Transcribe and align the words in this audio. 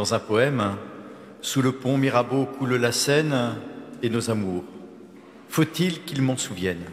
dans 0.00 0.14
un 0.14 0.18
poème 0.18 0.76
Sous 1.42 1.60
le 1.60 1.72
pont 1.72 1.98
Mirabeau 1.98 2.46
coule 2.46 2.76
la 2.76 2.90
Seine 2.90 3.56
et 4.02 4.08
nos 4.08 4.30
amours. 4.30 4.64
Faut-il 5.50 6.04
qu'ils 6.04 6.22
m'en 6.22 6.38
souviennent? 6.38 6.88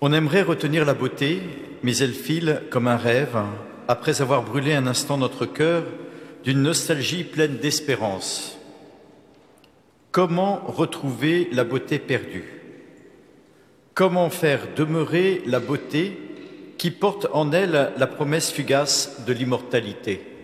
On 0.00 0.12
aimerait 0.12 0.42
retenir 0.42 0.84
la 0.84 0.94
beauté, 0.94 1.40
mais 1.84 1.96
elle 1.98 2.14
file 2.14 2.62
comme 2.70 2.88
un 2.88 2.96
rêve, 2.96 3.38
après 3.86 4.20
avoir 4.22 4.42
brûlé 4.42 4.74
un 4.74 4.88
instant 4.88 5.18
notre 5.18 5.46
cœur 5.46 5.84
d'une 6.42 6.62
nostalgie 6.62 7.22
pleine 7.22 7.58
d'espérance. 7.58 8.58
Comment 10.10 10.60
retrouver 10.66 11.48
la 11.52 11.62
beauté 11.62 12.00
perdue? 12.00 12.60
Comment 13.94 14.30
faire 14.30 14.62
demeurer 14.74 15.42
la 15.46 15.60
beauté 15.60 16.18
qui 16.76 16.90
porte 16.90 17.28
en 17.32 17.52
elle 17.52 17.92
la 17.96 18.06
promesse 18.08 18.50
fugace 18.50 19.24
de 19.24 19.32
l'immortalité? 19.32 20.37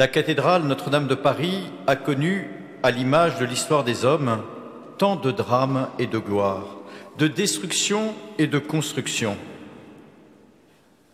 La 0.00 0.08
cathédrale 0.08 0.62
Notre-Dame 0.62 1.08
de 1.08 1.14
Paris 1.14 1.60
a 1.86 1.94
connu, 1.94 2.48
à 2.82 2.90
l'image 2.90 3.38
de 3.38 3.44
l'histoire 3.44 3.84
des 3.84 4.06
hommes, 4.06 4.42
tant 4.96 5.14
de 5.14 5.30
drames 5.30 5.90
et 5.98 6.06
de 6.06 6.16
gloire, 6.16 6.78
de 7.18 7.28
destruction 7.28 8.14
et 8.38 8.46
de 8.46 8.58
construction. 8.58 9.36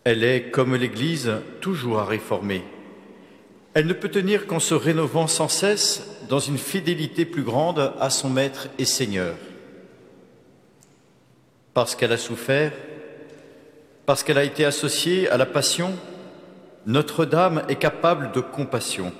Elle 0.05 0.23
est, 0.23 0.51
comme 0.51 0.73
l'Église, 0.73 1.33
toujours 1.59 1.99
à 1.99 2.05
réformer. 2.05 2.63
Elle 3.73 3.87
ne 3.87 3.93
peut 3.93 4.07
tenir 4.07 4.47
qu'en 4.47 4.61
se 4.61 4.73
rénovant 4.73 5.27
sans 5.27 5.49
cesse 5.49 6.07
dans 6.29 6.39
une 6.39 6.57
fidélité 6.57 7.25
plus 7.25 7.43
grande 7.43 7.91
à 7.99 8.09
son 8.09 8.29
Maître 8.29 8.69
et 8.79 8.85
Seigneur. 8.85 9.35
Parce 11.73 11.93
qu'elle 11.93 12.13
a 12.13 12.17
souffert, 12.17 12.71
parce 14.05 14.23
qu'elle 14.23 14.37
a 14.37 14.45
été 14.45 14.63
associée 14.63 15.29
à 15.29 15.35
la 15.35 15.45
passion, 15.45 15.93
Notre-Dame 16.87 17.63
est 17.67 17.75
capable 17.75 18.31
de 18.31 18.39
compassion. 18.39 19.11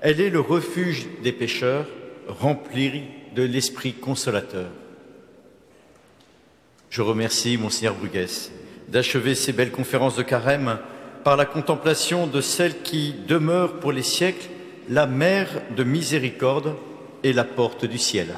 Elle 0.00 0.20
est 0.20 0.30
le 0.30 0.38
refuge 0.38 1.08
des 1.24 1.32
pécheurs, 1.32 1.86
rempli 2.28 3.02
de 3.34 3.42
l'Esprit 3.42 3.92
consolateur. 3.92 4.68
Je 6.90 7.02
remercie 7.02 7.58
Monseigneur 7.58 7.96
Bruguès 7.96 8.52
d'achever 8.86 9.34
ces 9.34 9.52
belles 9.52 9.72
conférences 9.72 10.14
de 10.14 10.22
carême 10.22 10.78
par 11.24 11.36
la 11.36 11.44
contemplation 11.44 12.28
de 12.28 12.40
celle 12.40 12.82
qui 12.82 13.14
demeure 13.26 13.80
pour 13.80 13.90
les 13.90 14.02
siècles 14.02 14.48
la 14.88 15.06
mère 15.06 15.48
de 15.76 15.82
miséricorde 15.82 16.76
et 17.24 17.32
la 17.32 17.44
porte 17.44 17.84
du 17.84 17.98
ciel. 17.98 18.28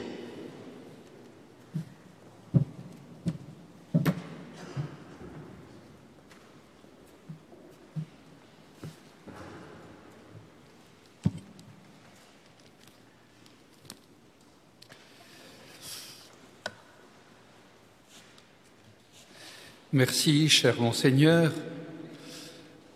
Merci, 20.01 20.49
cher 20.49 20.81
Monseigneur. 20.81 21.53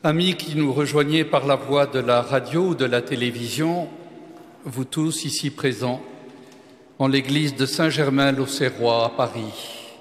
Amis 0.02 0.36
qui 0.36 0.56
nous 0.56 0.72
rejoignez 0.72 1.22
par 1.22 1.46
la 1.46 1.54
voie 1.54 1.84
de 1.84 1.98
la 1.98 2.22
radio 2.22 2.68
ou 2.68 2.74
de 2.74 2.86
la 2.86 3.02
télévision, 3.02 3.88
vous 4.64 4.86
tous 4.86 5.26
ici 5.26 5.50
présents, 5.50 6.00
en 6.98 7.06
l'église 7.06 7.56
de 7.56 7.66
Saint-Germain-l'Auxerrois 7.66 9.04
à 9.04 9.08
Paris. 9.10 9.92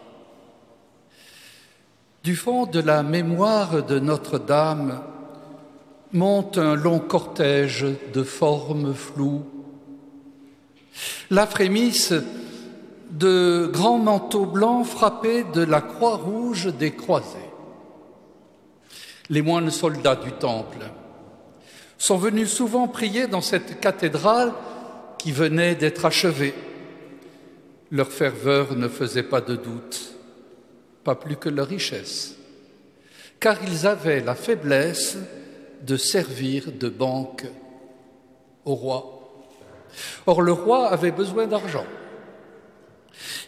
Du 2.23 2.37
fond 2.37 2.67
de 2.67 2.79
la 2.79 3.03
mémoire 3.03 3.85
de 3.85 3.99
Notre-Dame 3.99 5.03
monte 6.13 6.57
un 6.57 6.75
long 6.75 6.99
cortège 6.99 7.85
de 8.13 8.23
formes 8.23 8.93
floues. 8.93 9.43
La 11.29 11.47
frémisse 11.47 12.13
de 13.13 13.69
grands 13.71 13.99
manteaux 13.99 14.45
blancs 14.45 14.87
frappés 14.87 15.43
de 15.43 15.61
la 15.61 15.81
croix 15.81 16.15
rouge 16.15 16.73
des 16.73 16.91
croisés. 16.91 17.49
Les 19.29 19.43
moines 19.43 19.69
soldats 19.69 20.15
du 20.15 20.31
temple 20.31 20.79
sont 21.97 22.17
venus 22.17 22.51
souvent 22.51 22.87
prier 22.87 23.27
dans 23.27 23.41
cette 23.41 23.79
cathédrale 23.79 24.51
qui 25.19 25.31
venait 25.31 25.75
d'être 25.75 26.05
achevée. 26.05 26.55
Leur 27.91 28.11
ferveur 28.11 28.75
ne 28.75 28.87
faisait 28.87 29.23
pas 29.23 29.41
de 29.41 29.55
doute, 29.55 30.15
pas 31.03 31.15
plus 31.15 31.37
que 31.37 31.49
leur 31.49 31.67
richesse, 31.67 32.35
car 33.39 33.57
ils 33.63 33.85
avaient 33.85 34.21
la 34.21 34.35
faiblesse 34.35 35.17
de 35.83 35.97
servir 35.97 36.71
de 36.71 36.89
banque 36.89 37.45
au 38.65 38.73
roi. 38.73 39.19
Or 40.25 40.41
le 40.41 40.51
roi 40.51 40.87
avait 40.87 41.11
besoin 41.11 41.45
d'argent. 41.45 41.85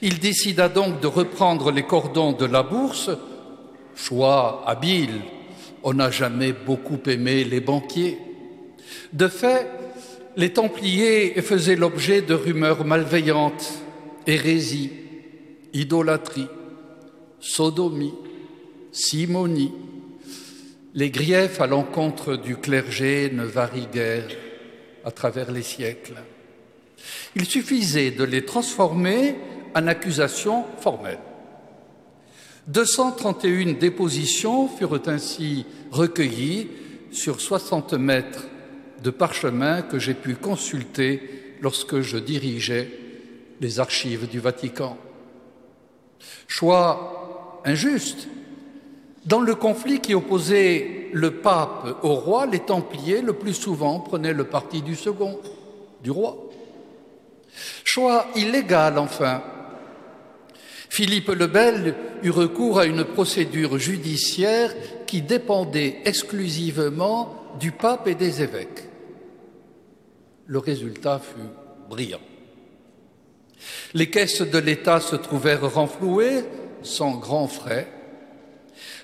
Il 0.02 0.20
décida 0.20 0.70
donc 0.70 1.00
de 1.02 1.08
reprendre 1.08 1.72
les 1.72 1.84
cordons 1.84 2.34
de 2.34 2.46
la 2.46 2.64
bourse, 2.64 3.10
choix 3.96 4.64
habile, 4.68 5.22
on 5.84 5.94
n'a 5.94 6.12
jamais 6.12 6.52
beaucoup 6.52 7.00
aimé 7.08 7.44
les 7.44 7.62
banquiers. 7.62 8.18
De 9.14 9.28
fait, 9.28 9.68
les 10.36 10.52
Templiers 10.52 11.42
faisaient 11.42 11.76
l'objet 11.76 12.22
de 12.22 12.34
rumeurs 12.34 12.86
malveillantes, 12.86 13.72
hérésie, 14.28 14.92
idolâtrie, 15.74 16.48
sodomie, 17.40 18.16
simonie. 18.92 19.72
Les 20.94 21.10
griefs 21.10 21.62
à 21.62 21.68
l'encontre 21.68 22.36
du 22.36 22.58
clergé 22.58 23.30
ne 23.32 23.44
varient 23.44 23.90
guère 23.94 24.28
à 25.04 25.12
travers 25.12 25.52
les 25.52 25.62
siècles. 25.62 26.16
Il 27.36 27.46
suffisait 27.46 28.12
de 28.12 28.24
les 28.24 28.44
transformer 28.44 29.36
en 29.76 29.88
accusations 29.88 30.64
formelles. 30.80 31.20
231 32.68 33.74
dépositions 33.74 34.68
furent 34.68 35.02
ainsi 35.08 35.66
recueillies 35.92 36.70
sur 37.12 37.40
60 37.40 37.94
mètres 37.94 38.48
de 39.04 39.12
parchemin 39.12 39.84
que 39.84 40.00
j'ai 40.00 40.16
pu 40.16 40.36
consulter 40.36 41.58
lorsque 41.62 42.00
je 42.00 42.18
dirigeais 42.18 42.90
les 43.62 43.80
archives 43.80 44.28
du 44.28 44.40
Vatican. 44.40 44.98
Choix 46.48 47.62
injuste. 47.66 48.28
Dans 49.26 49.42
le 49.42 49.56
conflit 49.56 50.00
qui 50.00 50.14
opposait 50.14 51.10
le 51.12 51.32
pape 51.32 51.98
au 52.04 52.14
roi, 52.14 52.46
les 52.46 52.60
Templiers 52.60 53.22
le 53.22 53.34
plus 53.34 53.54
souvent 53.54 54.00
prenaient 54.00 54.34
le 54.34 54.44
parti 54.46 54.82
du 54.82 54.96
second, 54.96 55.40
du 56.04 56.12
roi. 56.12 56.38
Choix 57.84 58.28
illégal 58.36 58.98
enfin. 58.98 59.42
Philippe 60.96 61.28
le 61.28 61.48
Bel 61.48 61.94
eut 62.24 62.30
recours 62.30 62.80
à 62.80 62.86
une 62.86 63.04
procédure 63.04 63.78
judiciaire 63.78 64.74
qui 65.06 65.22
dépendait 65.22 65.98
exclusivement 66.06 67.36
du 67.60 67.74
pape 67.74 68.08
et 68.08 68.16
des 68.16 68.42
évêques. 68.42 68.86
Le 70.46 70.58
résultat 70.58 71.20
fut 71.20 71.90
brillant. 71.90 72.22
Les 73.94 74.10
caisses 74.10 74.42
de 74.42 74.58
l'État 74.58 75.02
se 75.02 75.18
trouvèrent 75.18 75.70
renflouées 75.70 76.46
sans 76.82 77.18
grands 77.18 77.50
frais. 77.50 77.90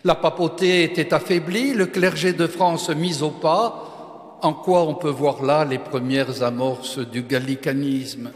La 0.06 0.16
papauté 0.16 0.84
était 0.84 1.13
affaiblie, 1.13 1.73
le 1.73 1.88
clergé 1.88 2.31
de 2.31 2.47
France 2.47 2.90
mis 2.90 3.22
au 3.22 3.31
pas, 3.31 4.40
en 4.41 4.53
quoi 4.53 4.84
on 4.84 4.96
peut 4.96 5.09
voir 5.09 5.44
là 5.44 5.66
les 5.66 5.79
premières 5.79 6.41
amorces 6.41 7.00
du 7.00 7.23
gallicanisme? 7.23 8.31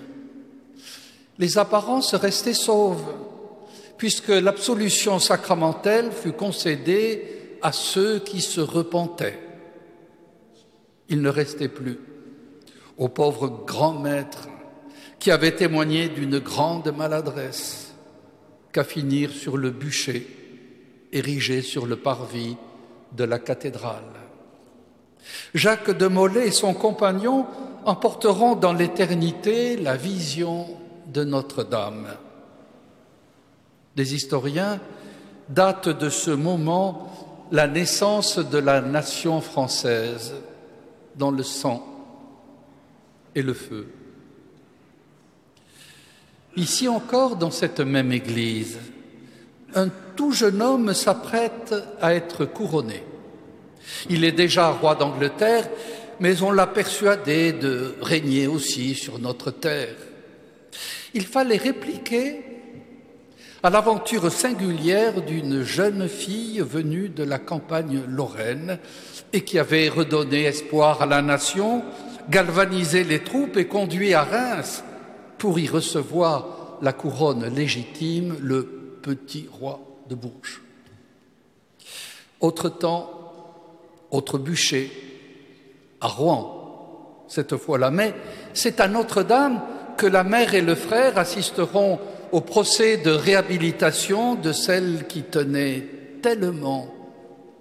Les 1.40 1.58
apparences 1.58 2.16
restaient 2.16 2.54
sauves, 2.54 3.06
puisque 3.98 4.30
l'absolution 4.30 5.20
sacramentelle 5.20 6.12
fut 6.12 6.34
concédée 6.34 7.58
à 7.62 7.72
ceux 7.72 8.20
qui 8.20 8.42
se 8.42 8.62
repentaient. 8.62 9.40
Il 11.10 11.22
ne 11.22 11.30
restait 11.30 11.70
plus 11.70 12.00
au 12.98 13.10
pauvre 13.10 13.64
grand 13.66 13.94
maître 13.94 14.48
qui 15.20 15.32
avait 15.32 15.56
témoigné 15.56 16.10
d'une 16.10 16.40
grande 16.40 16.96
maladresse 16.96 17.94
qu'à 18.72 18.84
finir 18.84 19.32
sur 19.32 19.58
le 19.58 19.72
bûcher 19.72 20.28
érigé 21.12 21.62
sur 21.62 21.86
le 21.86 21.96
parvis 21.96 22.58
de 23.14 23.24
la 23.24 23.40
cathédrale. 23.40 24.04
Jacques 25.54 25.98
de 25.98 26.08
Molay 26.08 26.48
et 26.48 26.52
son 26.52 26.74
compagnon 26.74 27.48
emporteront 27.86 28.56
dans 28.56 28.74
l'éternité 28.74 29.78
la 29.78 29.96
vision 29.96 30.68
de 31.08 31.24
Notre-Dame. 31.24 32.08
Des 33.96 34.14
historiens 34.16 34.80
datent 35.50 35.90
de 35.90 36.10
ce 36.10 36.32
moment 36.32 37.12
la 37.52 37.68
naissance 37.68 38.40
de 38.40 38.58
la 38.58 38.82
nation 38.82 39.42
française 39.42 40.34
dans 41.16 41.32
le 41.32 41.44
sang 41.44 41.86
et 43.36 43.42
le 43.42 43.54
feu. 43.54 43.88
Ici 46.56 46.88
encore, 46.88 47.36
dans 47.36 47.52
cette 47.52 47.82
même 47.82 48.12
église, 48.12 48.78
un 49.76 49.90
tout 50.16 50.32
jeune 50.32 50.62
homme 50.62 50.94
s'apprête 50.94 51.76
à 52.02 52.14
être 52.14 52.46
couronné. 52.46 53.04
Il 54.10 54.24
est 54.24 54.32
déjà 54.32 54.70
roi 54.70 54.96
d'Angleterre, 54.96 55.70
mais 56.20 56.42
on 56.42 56.52
l'a 56.52 56.68
persuadé 56.68 57.52
de 57.52 57.96
régner 58.02 58.48
aussi 58.48 58.96
sur 58.96 59.20
notre 59.20 59.52
terre. 59.52 59.96
Il 61.14 61.26
fallait 61.26 61.58
répliquer 61.58 62.45
à 63.66 63.72
l'aventure 63.72 64.32
singulière 64.32 65.24
d'une 65.24 65.64
jeune 65.64 66.08
fille 66.08 66.60
venue 66.60 67.10
de 67.10 67.24
la 67.24 67.40
campagne 67.40 68.04
lorraine 68.08 68.78
et 69.34 69.44
qui 69.44 69.58
avait 69.58 69.90
redonné 69.90 70.44
espoir 70.44 71.02
à 71.02 71.08
la 71.08 71.24
nation, 71.24 71.82
galvanisé 72.30 73.04
les 73.04 73.24
troupes 73.24 73.58
et 73.58 73.66
conduit 73.66 74.14
à 74.14 74.22
Reims 74.22 74.84
pour 75.40 75.58
y 75.58 75.68
recevoir 75.68 76.78
la 76.84 76.94
couronne 76.94 77.48
légitime, 77.56 78.38
le 78.40 78.66
petit 79.02 79.50
roi 79.52 79.80
de 80.10 80.14
Bourges. 80.14 80.62
Autre 82.42 82.70
temps, 82.70 83.10
autre 84.12 84.38
bûcher, 84.38 84.92
à 86.02 86.08
Rouen, 86.08 87.26
cette 87.28 87.58
fois-là. 87.58 87.90
Mais 87.90 88.14
c'est 88.54 88.80
à 88.80 88.88
Notre-Dame 88.88 89.60
que 89.98 90.06
la 90.06 90.24
mère 90.24 90.54
et 90.54 90.62
le 90.62 90.76
frère 90.76 91.18
assisteront 91.18 92.00
au 92.32 92.42
procès 92.42 92.98
de 92.98 93.12
réhabilitation 93.12 94.36
de 94.36 94.52
celle 94.52 95.08
qui 95.08 95.24
tenait 95.24 95.88
tellement 96.22 96.88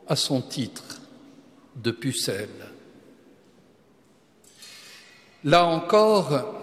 à 0.09 0.17
son 0.17 0.41
titre 0.41 1.01
de 1.77 1.91
pucelle. 1.91 2.49
Là 5.45 5.67
encore, 5.67 6.55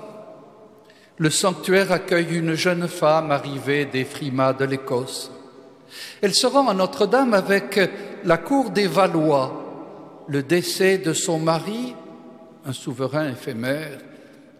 le 1.17 1.29
sanctuaire 1.29 1.91
accueille 1.91 2.37
une 2.37 2.55
jeune 2.55 2.87
femme 2.87 3.31
arrivée 3.31 3.85
des 3.85 4.05
frimas 4.05 4.53
de 4.53 4.65
l'Écosse. 4.65 5.31
Elle 6.21 6.33
se 6.33 6.47
rend 6.47 6.67
à 6.67 6.73
Notre-Dame 6.73 7.33
avec 7.33 7.79
la 8.23 8.37
cour 8.37 8.71
des 8.71 8.87
Valois. 8.87 10.25
Le 10.27 10.41
décès 10.41 10.97
de 10.97 11.13
son 11.13 11.39
mari, 11.39 11.93
un 12.65 12.73
souverain 12.73 13.29
éphémère, 13.29 13.99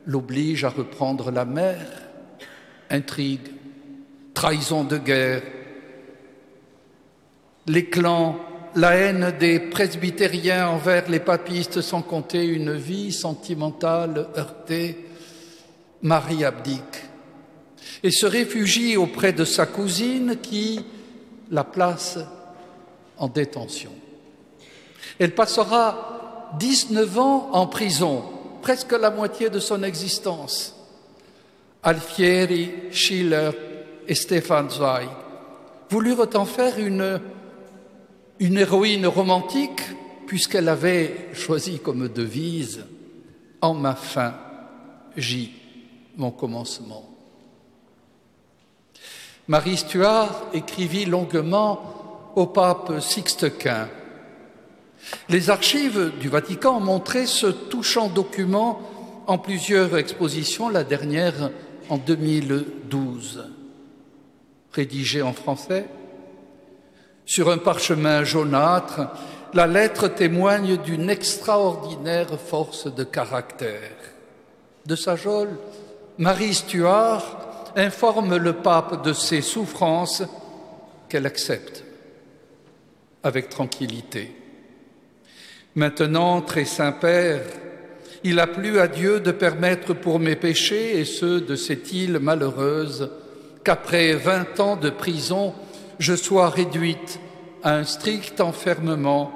l'oblige 0.06 0.64
à 0.66 0.70
reprendre 0.70 1.32
la 1.32 1.46
mer. 1.46 1.80
Intrigue, 2.92 3.48
trahison 4.34 4.84
de 4.84 4.98
guerre, 4.98 5.42
les 7.68 7.86
clans, 7.86 8.38
la 8.76 8.96
haine 8.96 9.34
des 9.40 9.60
presbytériens 9.60 10.68
envers 10.68 11.10
les 11.10 11.20
papistes, 11.20 11.82
sans 11.82 12.02
compter 12.02 12.46
une 12.46 12.74
vie 12.74 13.12
sentimentale 13.12 14.28
heurtée, 14.36 15.06
Marie 16.02 16.44
abdique 16.44 17.02
et 18.04 18.12
se 18.12 18.26
réfugie 18.26 18.98
auprès 18.98 19.34
de 19.34 19.46
sa 19.46 19.66
cousine 19.66 20.38
qui 20.42 20.84
la 21.52 21.64
place 21.64 22.18
en 23.18 23.28
détention. 23.28 23.92
Elle 25.20 25.36
passera 25.36 26.52
19 26.60 27.20
ans 27.20 27.50
en 27.52 27.68
prison, 27.68 28.24
presque 28.62 28.94
la 28.94 29.12
moitié 29.12 29.50
de 29.50 29.60
son 29.60 29.84
existence. 29.84 30.76
Alfieri, 31.84 32.70
Schiller 32.92 33.50
et 34.08 34.16
Stefan 34.16 34.70
Zweig 34.70 35.08
voulurent 35.90 36.30
en 36.36 36.46
faire 36.46 36.78
une, 36.80 37.20
une 38.40 38.58
héroïne 38.58 39.08
romantique 39.08 39.82
puisqu'elle 40.28 40.70
avait 40.70 41.30
choisi 41.34 41.80
comme 41.80 42.08
devise 42.08 42.86
En 43.62 43.74
ma 43.74 43.96
fin, 43.96 44.34
J, 45.18 45.52
mon 46.18 46.32
commencement. 46.32 47.10
Marie 49.48 49.78
Stuart 49.78 50.48
écrivit 50.54 51.06
longuement 51.06 52.32
au 52.36 52.46
pape 52.46 53.02
Sixte 53.02 53.58
Quint. 53.58 53.90
Les 55.30 55.50
archives 55.50 56.12
du 56.20 56.30
Vatican 56.30 56.78
ont 56.78 56.80
montré 56.80 57.26
ce 57.26 57.48
touchant 57.48 58.08
document 58.08 58.82
en 59.28 59.38
plusieurs 59.38 59.98
expositions, 59.98 60.70
la 60.70 60.84
dernière 60.84 61.52
en 61.92 61.98
2012. 61.98 63.50
Rédigée 64.72 65.22
en 65.22 65.34
français, 65.34 65.88
sur 67.26 67.52
un 67.52 67.58
parchemin 67.58 68.24
jaunâtre, 68.24 69.10
la 69.54 69.68
lettre 69.68 70.08
témoigne 70.08 70.78
d'une 70.78 71.10
extraordinaire 71.10 72.40
force 72.40 72.88
de 72.88 73.04
caractère. 73.04 73.92
De 74.86 74.96
sa 74.96 75.18
geôle, 75.18 75.50
Marie 76.18 76.54
Stuart 76.54 77.74
informe 77.76 78.38
le 78.38 78.54
pape 78.54 79.04
de 79.04 79.12
ses 79.12 79.42
souffrances 79.42 80.24
qu'elle 81.10 81.26
accepte 81.26 81.84
avec 83.22 83.50
tranquillité. 83.50 84.34
Maintenant, 85.76 86.42
très 86.42 86.64
Saint-Père, 86.64 87.42
il 88.24 88.40
a 88.40 88.48
plu 88.48 88.80
à 88.80 88.88
Dieu 88.88 89.20
de 89.20 89.32
permettre 89.32 89.94
pour 89.94 90.20
mes 90.20 90.36
péchés 90.36 91.00
et 91.00 91.06
ceux 91.06 91.42
de 91.42 91.56
cette 91.56 91.92
île 91.92 92.20
malheureuse 92.20 93.10
qu'après 93.64 94.14
vingt 94.14 94.60
ans 94.60 94.76
de 94.76 94.90
prison, 94.90 95.54
je 96.00 96.16
sois 96.16 96.50
réduite 96.50 97.20
à 97.64 97.76
un 97.76 97.84
strict 97.84 98.42
enfermement 98.42 99.32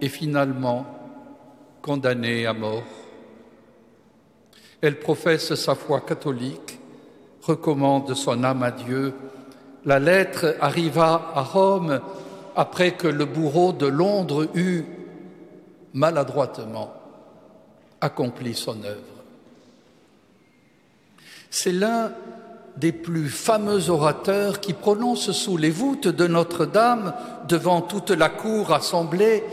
et 0.00 0.08
finalement 0.08 0.86
condamnée 1.82 2.46
à 2.46 2.52
mort. 2.52 2.84
Elle 4.80 4.98
professe 4.98 5.54
sa 5.54 5.74
foi 5.74 6.00
catholique 6.00 6.78
recommande 7.42 8.14
son 8.14 8.42
âme 8.42 8.62
à 8.62 8.70
Dieu. 8.70 9.12
La 9.84 9.98
lettre 9.98 10.56
arriva 10.60 11.32
à 11.34 11.42
Rome 11.42 12.00
après 12.56 12.92
que 12.92 13.08
le 13.08 13.26
bourreau 13.26 13.72
de 13.72 13.86
Londres 13.86 14.48
eut 14.54 14.84
maladroitement 15.92 17.03
accompli 18.04 18.54
son 18.54 18.82
œuvre. 18.84 19.24
C'est 21.50 21.72
l'un 21.72 22.12
des 22.76 22.92
plus 22.92 23.28
fameux 23.28 23.88
orateurs 23.90 24.60
qui 24.60 24.72
prononce 24.72 25.30
sous 25.32 25.56
les 25.56 25.70
voûtes 25.70 26.08
de 26.08 26.26
Notre-Dame, 26.26 27.14
devant 27.48 27.80
toute 27.80 28.10
la 28.10 28.28
cour 28.28 28.72
assemblée, 28.72 29.44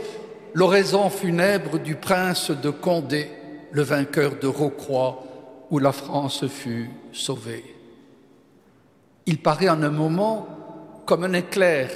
l'oraison 0.54 1.08
funèbre 1.08 1.78
du 1.78 1.94
prince 1.94 2.50
de 2.50 2.70
Condé, 2.70 3.30
le 3.70 3.82
vainqueur 3.82 4.32
de 4.40 4.48
Rocroi, 4.48 5.22
où 5.70 5.78
la 5.78 5.92
France 5.92 6.46
fut 6.48 6.90
sauvée. 7.12 7.64
Il 9.26 9.38
paraît 9.38 9.68
en 9.68 9.82
un 9.82 9.90
moment 9.90 10.48
comme 11.06 11.24
un 11.24 11.32
éclair. 11.32 11.90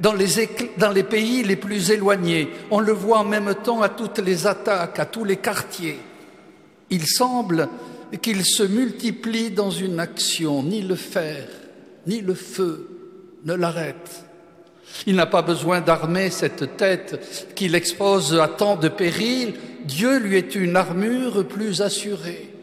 Dans 0.00 0.14
les, 0.14 1.02
pays 1.02 1.42
les 1.42 1.56
plus 1.56 1.90
éloignés, 1.90 2.48
on 2.70 2.80
le 2.80 2.92
voit 2.92 3.18
en 3.18 3.24
même 3.24 3.54
temps 3.62 3.82
à 3.82 3.90
toutes 3.90 4.18
les 4.18 4.46
attaques, 4.46 4.98
à 4.98 5.04
tous 5.04 5.24
les 5.24 5.36
quartiers. 5.36 5.98
Il 6.88 7.06
semble 7.06 7.68
qu'il 8.22 8.44
se 8.44 8.62
multiplie 8.62 9.50
dans 9.50 9.70
une 9.70 10.00
action, 10.00 10.62
ni 10.62 10.80
le 10.80 10.94
fer, 10.94 11.46
ni 12.06 12.22
le 12.22 12.34
feu 12.34 12.88
ne 13.44 13.52
l'arrête. 13.52 14.24
Il 15.06 15.16
n'a 15.16 15.26
pas 15.26 15.42
besoin 15.42 15.82
d'armer 15.82 16.30
cette 16.30 16.76
tête 16.78 17.52
qu'il 17.54 17.74
expose 17.74 18.38
à 18.40 18.48
tant 18.48 18.76
de 18.76 18.88
périls. 18.88 19.54
Dieu 19.84 20.18
lui 20.18 20.36
est 20.36 20.54
une 20.54 20.76
armure 20.76 21.46
plus 21.46 21.82
assurée. 21.82 22.54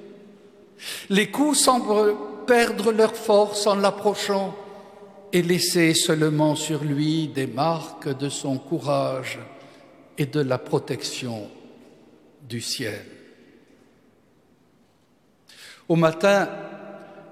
Les 1.09 1.29
coups 1.29 1.59
semblent 1.59 2.15
perdre 2.47 2.91
leur 2.91 3.15
force 3.15 3.67
en 3.67 3.75
l'approchant 3.75 4.55
et 5.33 5.41
laisser 5.41 5.93
seulement 5.93 6.55
sur 6.55 6.83
lui 6.83 7.27
des 7.27 7.47
marques 7.47 8.17
de 8.17 8.29
son 8.29 8.57
courage 8.57 9.39
et 10.17 10.25
de 10.25 10.39
la 10.39 10.57
protection 10.57 11.49
du 12.47 12.61
ciel. 12.61 13.05
Au 15.87 15.95
matin 15.95 16.49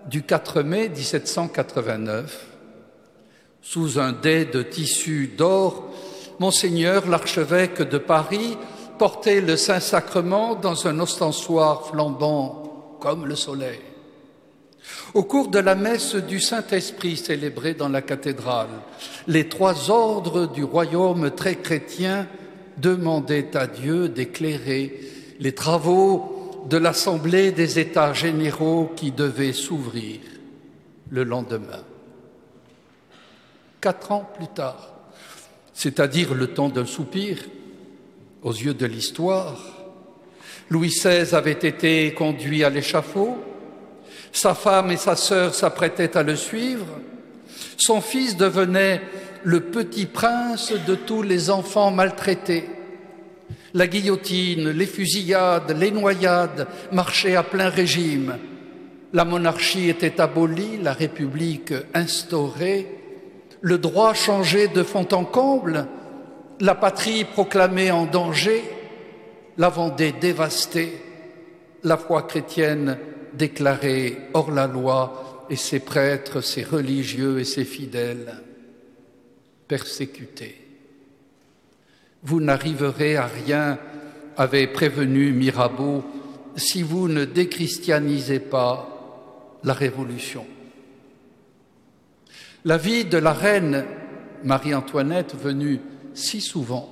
du 0.10 0.24
4 0.24 0.62
mai 0.62 0.90
1789, 0.90 2.48
sous 3.62 4.00
un 4.00 4.12
dais 4.12 4.46
de 4.46 4.62
tissu 4.62 5.34
d'or, 5.38 5.92
Monseigneur 6.40 7.08
l'archevêque 7.08 7.82
de 7.82 7.98
Paris 7.98 8.58
portait 9.00 9.42
le 9.42 9.56
Saint-Sacrement 9.56 10.56
dans 10.56 10.88
un 10.88 11.00
ostensoir 11.00 11.88
flambant 11.88 12.98
comme 13.00 13.26
le 13.26 13.36
soleil. 13.36 13.80
Au 15.14 15.24
cours 15.24 15.50
de 15.50 15.60
la 15.60 15.76
messe 15.76 16.16
du 16.16 16.40
Saint-Esprit 16.40 17.18
célébrée 17.18 17.74
dans 17.74 17.90
la 17.90 18.02
cathédrale, 18.02 18.70
les 19.28 19.48
trois 19.48 19.90
ordres 19.90 20.46
du 20.52 20.64
royaume 20.64 21.32
très 21.32 21.56
chrétien 21.56 22.28
demandaient 22.78 23.56
à 23.56 23.68
Dieu 23.68 24.10
d'éclairer 24.10 25.00
les 25.40 25.54
travaux 25.54 26.66
de 26.70 26.78
l'Assemblée 26.78 27.52
des 27.52 27.80
États 27.80 28.14
généraux 28.14 28.92
qui 28.96 29.12
devaient 29.12 29.54
s'ouvrir 29.54 30.20
le 31.10 31.24
lendemain. 31.24 31.84
Quatre 33.80 34.12
ans 34.12 34.30
plus 34.36 34.48
tard, 34.48 34.94
c'est-à-dire 35.74 36.34
le 36.34 36.48
temps 36.48 36.70
d'un 36.70 36.86
soupir, 36.86 37.38
aux 38.42 38.54
yeux 38.54 38.74
de 38.74 38.86
l'histoire, 38.86 39.58
Louis 40.70 40.90
XVI 40.90 41.36
avait 41.36 41.52
été 41.52 42.14
conduit 42.14 42.64
à 42.64 42.70
l'échafaud, 42.70 43.38
sa 44.38 44.54
femme 44.54 44.92
et 44.92 44.98
sa 44.98 45.16
sœur 45.16 45.56
s'apprêtaient 45.56 46.18
à 46.18 46.24
le 46.24 46.36
suivre. 46.36 46.88
Son 47.78 48.02
fils 48.02 48.36
devenait 48.36 49.02
le 49.44 49.62
petit 49.62 50.06
prince 50.06 50.74
de 50.74 50.96
tous 50.96 51.22
les 51.22 51.50
enfants 51.50 51.92
maltraités. 51.92 52.66
La 53.74 53.88
guillotine, 53.88 54.70
les 54.72 54.86
fusillades, 54.86 55.76
les 55.80 55.92
noyades 55.92 56.68
marchaient 56.92 57.36
à 57.36 57.44
plein 57.44 57.70
régime. 57.70 58.38
La 59.14 59.24
monarchie 59.24 59.90
était 59.90 60.20
abolie, 60.20 60.80
la 60.82 60.94
République 60.94 61.74
instaurée, 61.94 62.88
le 63.62 63.78
droit 63.78 64.14
changé 64.14 64.68
de 64.68 64.84
fond 64.84 65.08
en 65.14 65.24
comble, 65.24 65.88
la 66.60 66.76
patrie 66.76 67.24
proclamée 67.24 67.92
en 67.92 68.06
danger, 68.06 68.64
la 69.58 69.70
Vendée 69.70 70.14
dévastée, 70.20 71.02
la 71.84 71.96
foi 71.96 72.24
chrétienne 72.24 72.98
déclarée 73.38 74.18
hors 74.34 74.52
la 74.52 74.68
loi 74.68 75.46
et 75.50 75.56
ses 75.56 75.80
prêtres, 75.80 76.42
ses 76.42 76.64
religieux 76.64 77.40
et 77.40 77.46
ses 77.46 77.66
fidèles 77.66 78.42
persécutés. 79.68 80.62
Vous 82.24 82.42
n'arriverez 82.42 83.18
à 83.18 83.28
rien, 83.28 83.78
avait 84.38 84.68
prévenu 84.68 85.32
Mirabeau, 85.32 86.04
si 86.56 86.82
vous 86.82 87.08
ne 87.08 87.26
déchristianisez 87.26 88.40
pas 88.40 88.90
la 89.64 89.74
Révolution. 89.74 90.46
La 92.64 92.78
vie 92.78 93.06
de 93.06 93.18
la 93.18 93.34
reine 93.34 93.86
Marie-Antoinette, 94.44 95.36
venue 95.36 95.80
si 96.14 96.42
souvent 96.42 96.90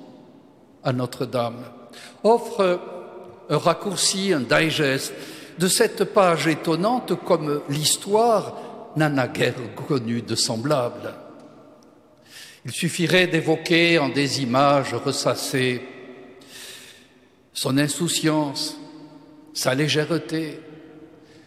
à 0.83 0.93
Notre-Dame, 0.93 1.63
offre 2.23 2.79
un 3.49 3.57
raccourci, 3.57 4.33
un 4.33 4.41
digest 4.41 5.13
de 5.57 5.67
cette 5.67 6.03
page 6.05 6.47
étonnante 6.47 7.13
comme 7.23 7.61
l'histoire 7.69 8.55
n'en 8.95 9.17
a 9.17 9.27
guère 9.27 9.55
connu 9.87 10.21
de 10.21 10.35
semblable. 10.35 11.13
Il 12.65 12.71
suffirait 12.71 13.27
d'évoquer 13.27 13.99
en 13.99 14.09
des 14.09 14.41
images 14.41 14.93
ressassées 14.93 15.81
son 17.53 17.77
insouciance, 17.77 18.77
sa 19.53 19.75
légèreté, 19.75 20.59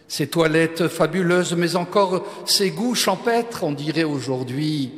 ses 0.07 0.27
toilettes 0.27 0.87
fabuleuses, 0.87 1.53
mais 1.53 1.75
encore 1.75 2.25
ses 2.45 2.71
goûts 2.71 2.95
champêtres, 2.95 3.63
on 3.63 3.73
dirait 3.73 4.05
aujourd'hui, 4.05 4.91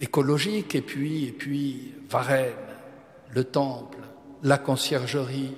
écologiques, 0.00 0.74
et 0.74 0.82
puis, 0.82 1.26
et 1.26 1.32
puis 1.32 1.94
Varennes, 2.10 2.52
le 3.30 3.44
temple, 3.44 3.98
la 4.42 4.58
conciergerie, 4.58 5.54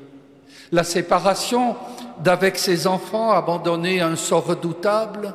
la 0.71 0.85
séparation 0.85 1.77
d'avec 2.23 2.59
ses 2.59 2.87
enfants 2.87 3.31
abandonnés 3.31 4.01
à 4.01 4.09
un 4.09 4.17
sort 4.17 4.47
redoutable, 4.47 5.35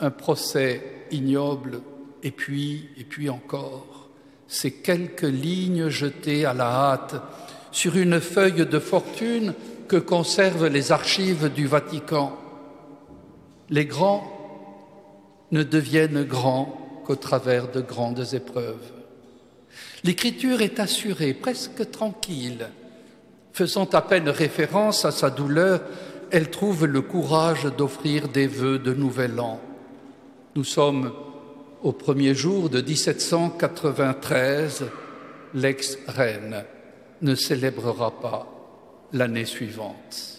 un 0.00 0.10
procès 0.10 0.82
ignoble, 1.10 1.80
et 2.22 2.30
puis, 2.30 2.88
et 2.96 3.04
puis 3.04 3.30
encore, 3.30 4.08
ces 4.46 4.72
quelques 4.72 5.22
lignes 5.22 5.88
jetées 5.88 6.44
à 6.44 6.54
la 6.54 6.66
hâte 6.66 7.16
sur 7.72 7.96
une 7.96 8.20
feuille 8.20 8.66
de 8.66 8.78
fortune 8.78 9.54
que 9.88 9.96
conservent 9.96 10.66
les 10.66 10.92
archives 10.92 11.52
du 11.52 11.66
Vatican. 11.66 12.36
Les 13.70 13.86
grands 13.86 14.24
ne 15.52 15.62
deviennent 15.62 16.24
grands 16.24 17.02
qu'au 17.04 17.16
travers 17.16 17.70
de 17.70 17.80
grandes 17.80 18.34
épreuves. 18.34 18.92
L'écriture 20.04 20.62
est 20.62 20.80
assurée, 20.80 21.34
presque 21.34 21.90
tranquille. 21.90 22.68
Faisant 23.52 23.86
à 23.86 24.02
peine 24.02 24.28
référence 24.28 25.04
à 25.04 25.10
sa 25.10 25.30
douleur, 25.30 25.80
elle 26.30 26.50
trouve 26.50 26.86
le 26.86 27.02
courage 27.02 27.64
d'offrir 27.76 28.28
des 28.28 28.46
vœux 28.46 28.78
de 28.78 28.94
nouvel 28.94 29.40
an. 29.40 29.60
Nous 30.54 30.64
sommes 30.64 31.12
au 31.82 31.92
premier 31.92 32.34
jour 32.34 32.68
de 32.68 32.80
1793, 32.80 34.84
l'ex-reine 35.54 36.64
ne 37.22 37.34
célébrera 37.34 38.12
pas 38.20 38.46
l'année 39.12 39.44
suivante. 39.44 40.38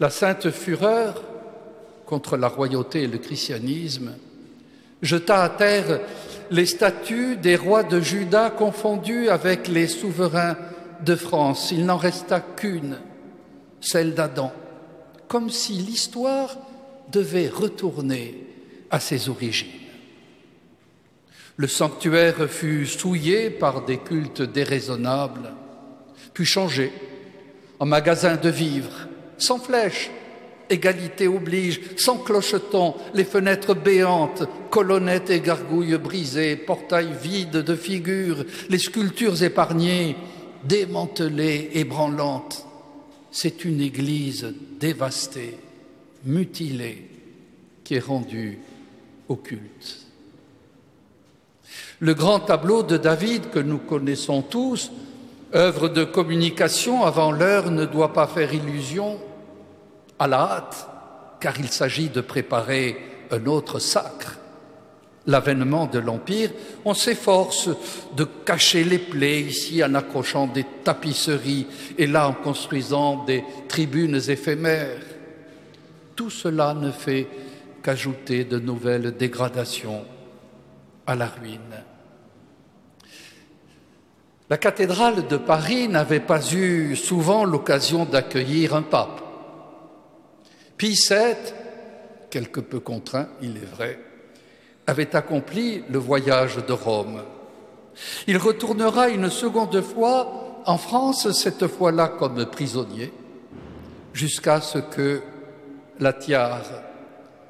La 0.00 0.10
sainte 0.10 0.50
fureur 0.50 1.22
contre 2.06 2.36
la 2.36 2.48
royauté 2.48 3.02
et 3.02 3.08
le 3.08 3.18
christianisme 3.18 4.14
jeta 5.02 5.42
à 5.42 5.48
terre 5.48 6.00
les 6.50 6.66
statues 6.66 7.36
des 7.36 7.56
rois 7.56 7.82
de 7.82 8.00
Juda 8.00 8.50
confondus 8.50 9.28
avec 9.28 9.68
les 9.68 9.88
souverains 9.88 10.56
de 11.04 11.16
France. 11.16 11.70
Il 11.70 11.84
n'en 11.86 11.96
resta 11.96 12.40
qu'une, 12.40 12.98
celle 13.80 14.14
d'Adam, 14.14 14.52
comme 15.28 15.50
si 15.50 15.74
l'histoire 15.74 16.56
devait 17.12 17.48
retourner 17.48 18.46
à 18.90 19.00
ses 19.00 19.28
origines. 19.28 19.68
Le 21.56 21.68
sanctuaire 21.68 22.48
fut 22.48 22.86
souillé 22.86 23.50
par 23.50 23.84
des 23.84 23.98
cultes 23.98 24.42
déraisonnables, 24.42 25.52
puis 26.32 26.44
changé 26.44 26.92
en 27.78 27.86
magasin 27.86 28.36
de 28.36 28.48
vivres, 28.48 29.08
sans 29.38 29.58
flèches, 29.58 30.10
égalité 30.70 31.28
oblige, 31.28 31.80
sans 31.96 32.18
clocheton, 32.18 32.94
les 33.14 33.24
fenêtres 33.24 33.74
béantes, 33.74 34.44
colonnettes 34.70 35.30
et 35.30 35.40
gargouilles 35.40 35.98
brisées, 35.98 36.56
portails 36.56 37.14
vides 37.20 37.50
de 37.58 37.76
figures, 37.76 38.44
les 38.68 38.78
sculptures 38.78 39.42
épargnées, 39.42 40.16
démantelées, 40.66 41.70
ébranlantes. 41.74 42.66
C'est 43.30 43.64
une 43.64 43.80
église 43.80 44.54
dévastée, 44.78 45.58
mutilée, 46.24 47.08
qui 47.82 47.96
est 47.96 48.04
rendue 48.04 48.58
au 49.28 49.36
culte. 49.36 50.04
Le 52.00 52.14
grand 52.14 52.40
tableau 52.40 52.82
de 52.82 52.96
David 52.96 53.50
que 53.50 53.58
nous 53.58 53.78
connaissons 53.78 54.42
tous, 54.42 54.90
œuvre 55.54 55.88
de 55.88 56.04
communication 56.04 57.04
avant 57.04 57.32
l'heure, 57.32 57.70
ne 57.70 57.84
doit 57.84 58.12
pas 58.12 58.26
faire 58.26 58.52
illusion 58.52 59.18
à 60.18 60.26
la 60.26 60.40
hâte, 60.40 60.88
car 61.40 61.58
il 61.58 61.68
s'agit 61.68 62.08
de 62.08 62.20
préparer 62.20 62.96
un 63.30 63.46
autre 63.46 63.78
sacre. 63.78 64.38
L'avènement 65.26 65.86
de 65.86 65.98
l'Empire, 65.98 66.50
on 66.84 66.92
s'efforce 66.92 67.70
de 68.14 68.24
cacher 68.24 68.84
les 68.84 68.98
plaies 68.98 69.40
ici 69.40 69.82
en 69.82 69.94
accrochant 69.94 70.46
des 70.46 70.66
tapisseries 70.84 71.66
et 71.96 72.06
là 72.06 72.28
en 72.28 72.34
construisant 72.34 73.24
des 73.24 73.42
tribunes 73.66 74.20
éphémères. 74.28 75.00
Tout 76.14 76.28
cela 76.28 76.74
ne 76.74 76.90
fait 76.90 77.26
qu'ajouter 77.82 78.44
de 78.44 78.58
nouvelles 78.58 79.16
dégradations 79.16 80.04
à 81.06 81.14
la 81.14 81.26
ruine. 81.26 81.84
La 84.50 84.58
cathédrale 84.58 85.26
de 85.26 85.38
Paris 85.38 85.88
n'avait 85.88 86.20
pas 86.20 86.52
eu 86.52 86.96
souvent 86.96 87.44
l'occasion 87.44 88.04
d'accueillir 88.04 88.74
un 88.74 88.82
pape. 88.82 89.22
Pie 90.76 90.98
VII, 91.08 91.34
quelque 92.28 92.60
peu 92.60 92.80
contraint, 92.80 93.28
il 93.40 93.56
est 93.56 93.74
vrai, 93.74 93.98
avait 94.86 95.16
accompli 95.16 95.82
le 95.90 95.98
voyage 95.98 96.56
de 96.66 96.72
Rome. 96.72 97.22
Il 98.26 98.36
retournera 98.36 99.08
une 99.08 99.30
seconde 99.30 99.80
fois 99.80 100.62
en 100.66 100.78
France, 100.78 101.30
cette 101.32 101.66
fois-là 101.66 102.08
comme 102.08 102.44
prisonnier, 102.46 103.12
jusqu'à 104.12 104.60
ce 104.60 104.78
que 104.78 105.20
la 106.00 106.12
tiare 106.12 106.62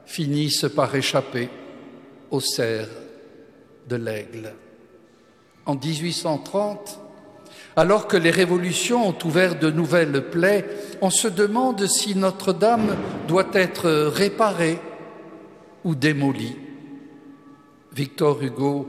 finisse 0.07 0.67
par 0.75 0.95
échapper 0.95 1.49
au 2.31 2.41
cerf 2.41 2.89
de 3.89 3.97
l'aigle. 3.97 4.53
En 5.67 5.77
1830, 5.77 7.01
alors 7.77 8.07
que 8.07 8.17
les 8.17 8.31
révolutions 8.31 9.09
ont 9.09 9.19
ouvert 9.25 9.59
de 9.59 9.71
nouvelles 9.71 10.31
plaies, 10.31 10.67
on 11.01 11.11
se 11.11 11.29
demande 11.29 11.87
si 11.87 12.15
Notre-Dame 12.15 12.97
doit 13.27 13.49
être 13.53 13.91
réparée 13.91 14.79
ou 15.85 15.95
démolie. 15.95 16.57
Victor 17.95 18.43
Hugo 18.43 18.89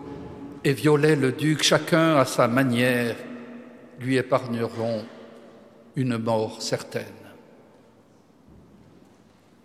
et 0.64 0.74
Viollet-le-Duc, 0.74 1.64
chacun 1.64 2.18
à 2.18 2.26
sa 2.26 2.48
manière, 2.48 3.16
lui 4.00 4.18
épargneront 4.18 5.04
une 5.96 6.18
mort 6.18 6.62
certaine. 6.62 7.04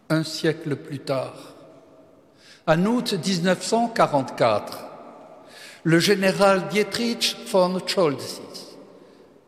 Un 0.08 0.24
siècle 0.24 0.76
plus 0.76 1.00
tard, 1.00 1.54
en 2.66 2.84
août 2.86 3.14
1944, 3.14 4.86
le 5.84 5.98
général 5.98 6.68
Dietrich 6.68 7.36
von 7.50 7.78
Scholz 7.86 8.40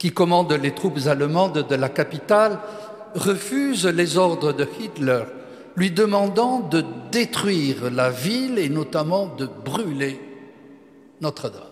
qui 0.03 0.11
commande 0.11 0.53
les 0.55 0.75
troupes 0.75 1.07
allemandes 1.07 1.65
de 1.69 1.75
la 1.77 1.89
capitale, 1.89 2.59
refuse 3.15 3.87
les 3.87 4.17
ordres 4.17 4.53
de 4.53 4.67
Hitler, 4.81 5.23
lui 5.77 5.91
demandant 5.91 6.61
de 6.61 6.85
détruire 7.11 7.91
la 7.91 8.11
ville 8.11 8.59
et 8.59 8.69
notamment 8.69 9.27
de 9.27 9.47
brûler 9.47 10.21
Notre-Dame. 11.21 11.63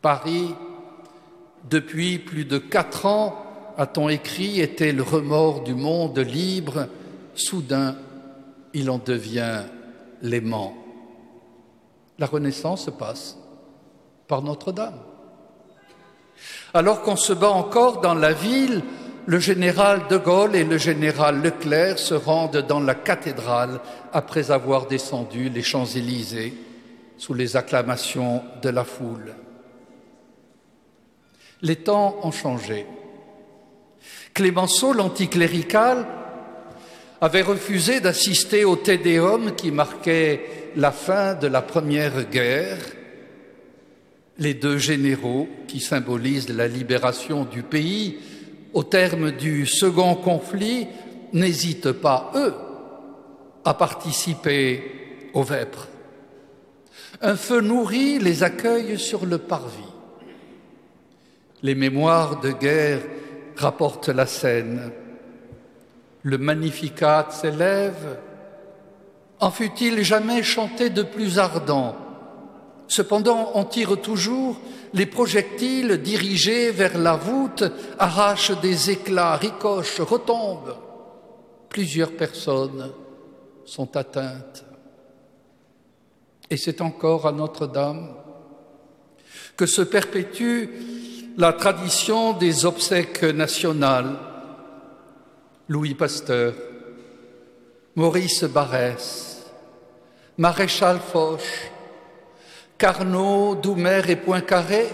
Paris, 0.00 0.54
depuis 1.70 2.18
plus 2.18 2.44
de 2.44 2.58
quatre 2.58 3.06
ans, 3.06 3.36
a-t-on 3.78 4.08
écrit, 4.08 4.60
était 4.60 4.92
le 4.92 5.02
remords 5.02 5.62
du 5.62 5.74
monde 5.74 6.18
libre. 6.18 6.88
Soudain, 7.34 7.96
il 8.74 8.90
en 8.90 8.98
devient 8.98 9.62
l'aimant. 10.20 10.74
La 12.18 12.26
Renaissance 12.26 12.90
passe 12.98 13.38
par 14.28 14.42
Notre-Dame 14.42 14.98
Alors 16.74 17.02
qu'on 17.02 17.16
se 17.16 17.32
bat 17.32 17.50
encore 17.50 18.00
dans 18.00 18.14
la 18.14 18.32
ville, 18.32 18.82
le 19.26 19.38
général 19.38 20.08
de 20.08 20.16
Gaulle 20.16 20.56
et 20.56 20.64
le 20.64 20.78
général 20.78 21.42
Leclerc 21.42 21.98
se 21.98 22.14
rendent 22.14 22.64
dans 22.66 22.80
la 22.80 22.94
cathédrale 22.94 23.80
après 24.12 24.50
avoir 24.50 24.86
descendu 24.86 25.48
les 25.48 25.62
Champs-Élysées 25.62 26.54
sous 27.18 27.34
les 27.34 27.56
acclamations 27.56 28.42
de 28.62 28.68
la 28.68 28.84
foule. 28.84 29.34
Les 31.62 31.76
temps 31.76 32.18
ont 32.24 32.32
changé. 32.32 32.86
Clémenceau, 34.34 34.92
l'anticlérical, 34.92 36.04
avait 37.20 37.42
refusé 37.42 38.00
d'assister 38.00 38.64
au 38.64 38.74
Tédéum 38.74 39.54
qui 39.54 39.70
marquait 39.70 40.70
la 40.74 40.90
fin 40.90 41.34
de 41.34 41.46
la 41.46 41.62
Première 41.62 42.28
Guerre. 42.28 42.78
Les 44.38 44.54
deux 44.54 44.78
généraux 44.78 45.48
qui 45.68 45.78
symbolisent 45.78 46.48
la 46.48 46.66
libération 46.66 47.44
du 47.44 47.62
pays 47.62 48.18
au 48.74 48.82
terme 48.82 49.32
du 49.32 49.66
second 49.66 50.14
conflit 50.14 50.86
n'hésitent 51.32 51.92
pas, 51.92 52.30
eux, 52.34 52.54
à 53.64 53.74
participer 53.74 55.30
aux 55.34 55.42
vêpres. 55.42 55.88
Un 57.20 57.36
feu 57.36 57.60
nourri 57.60 58.18
les 58.18 58.42
accueille 58.42 58.98
sur 58.98 59.26
le 59.26 59.38
parvis. 59.38 59.92
Les 61.62 61.74
mémoires 61.74 62.40
de 62.40 62.50
guerre 62.50 63.02
rapportent 63.56 64.08
la 64.08 64.26
scène. 64.26 64.90
Le 66.22 66.38
Magnificat 66.38 67.28
s'élève. 67.30 68.18
En 69.38 69.50
fut-il 69.50 70.02
jamais 70.02 70.42
chanté 70.42 70.90
de 70.90 71.02
plus 71.02 71.38
ardent? 71.38 71.96
Cependant, 72.88 73.52
on 73.54 73.64
tire 73.64 74.00
toujours, 74.00 74.60
les 74.94 75.06
projectiles 75.06 76.02
dirigés 76.02 76.70
vers 76.70 76.98
la 76.98 77.16
voûte 77.16 77.64
arrachent 77.98 78.58
des 78.60 78.90
éclats, 78.90 79.36
ricochent, 79.36 80.00
retombent. 80.00 80.76
Plusieurs 81.68 82.12
personnes 82.12 82.92
sont 83.64 83.96
atteintes. 83.96 84.64
Et 86.50 86.58
c'est 86.58 86.82
encore 86.82 87.26
à 87.26 87.32
Notre-Dame 87.32 88.14
que 89.56 89.64
se 89.64 89.82
perpétue 89.82 90.66
la 91.38 91.54
tradition 91.54 92.34
des 92.34 92.66
obsèques 92.66 93.22
nationales. 93.22 94.16
Louis 95.68 95.94
Pasteur, 95.94 96.52
Maurice 97.94 98.44
Barrès, 98.44 99.46
Maréchal 100.36 100.98
Foch, 100.98 101.71
Carnot, 102.82 103.54
Doumer 103.54 104.02
et 104.08 104.16
Poincaré, 104.16 104.88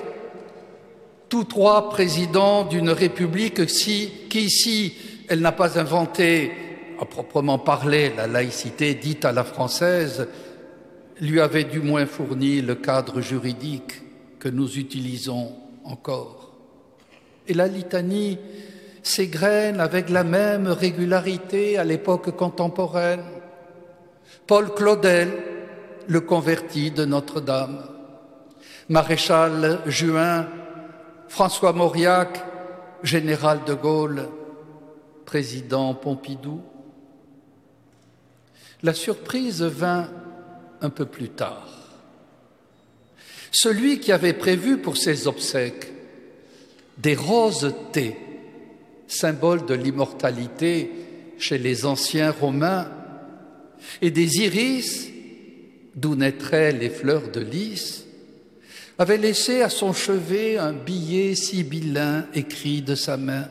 tous 1.30 1.44
trois 1.44 1.88
présidents 1.88 2.64
d'une 2.64 2.90
république 2.90 3.64
qui, 3.64 4.50
si 4.50 4.94
elle 5.26 5.40
n'a 5.40 5.52
pas 5.52 5.78
inventé 5.78 6.52
à 7.00 7.06
proprement 7.06 7.58
parler 7.58 8.12
la 8.14 8.26
laïcité 8.26 8.92
dite 8.92 9.24
à 9.24 9.32
la 9.32 9.42
française, 9.42 10.28
lui 11.22 11.40
avait 11.40 11.64
du 11.64 11.80
moins 11.80 12.04
fourni 12.04 12.60
le 12.60 12.74
cadre 12.74 13.22
juridique 13.22 14.02
que 14.38 14.50
nous 14.50 14.76
utilisons 14.76 15.54
encore. 15.82 16.52
Et 17.46 17.54
la 17.54 17.68
litanie 17.68 18.36
s'égrène 19.02 19.80
avec 19.80 20.10
la 20.10 20.24
même 20.24 20.68
régularité 20.68 21.78
à 21.78 21.84
l'époque 21.84 22.36
contemporaine. 22.36 23.24
Paul 24.46 24.74
Claudel, 24.74 25.30
le 26.08 26.20
converti 26.20 26.90
de 26.90 27.04
Notre-Dame, 27.04 27.86
Maréchal 28.88 29.82
Juin, 29.86 30.48
François 31.28 31.74
Mauriac, 31.74 32.44
général 33.02 33.60
de 33.66 33.74
Gaulle, 33.74 34.28
président 35.26 35.92
Pompidou. 35.94 36.62
La 38.82 38.94
surprise 38.94 39.62
vint 39.62 40.08
un 40.80 40.88
peu 40.88 41.04
plus 41.04 41.28
tard. 41.28 41.68
Celui 43.50 44.00
qui 44.00 44.10
avait 44.10 44.32
prévu 44.32 44.78
pour 44.78 44.96
ses 44.96 45.26
obsèques 45.26 45.92
des 46.96 47.14
roses 47.14 47.74
thé, 47.92 48.16
symbole 49.06 49.66
de 49.66 49.74
l'immortalité 49.74 50.90
chez 51.38 51.58
les 51.58 51.84
anciens 51.84 52.30
Romains, 52.30 52.90
et 54.00 54.10
des 54.10 54.38
iris, 54.38 55.10
d'où 56.00 56.14
naîtraient 56.14 56.72
les 56.72 56.90
fleurs 56.90 57.30
de 57.30 57.40
lys, 57.40 58.04
avait 58.98 59.16
laissé 59.16 59.62
à 59.62 59.68
son 59.68 59.92
chevet 59.92 60.58
un 60.58 60.72
billet 60.72 61.34
sibyllin 61.34 62.26
écrit 62.34 62.82
de 62.82 62.94
sa 62.94 63.16
main. 63.16 63.48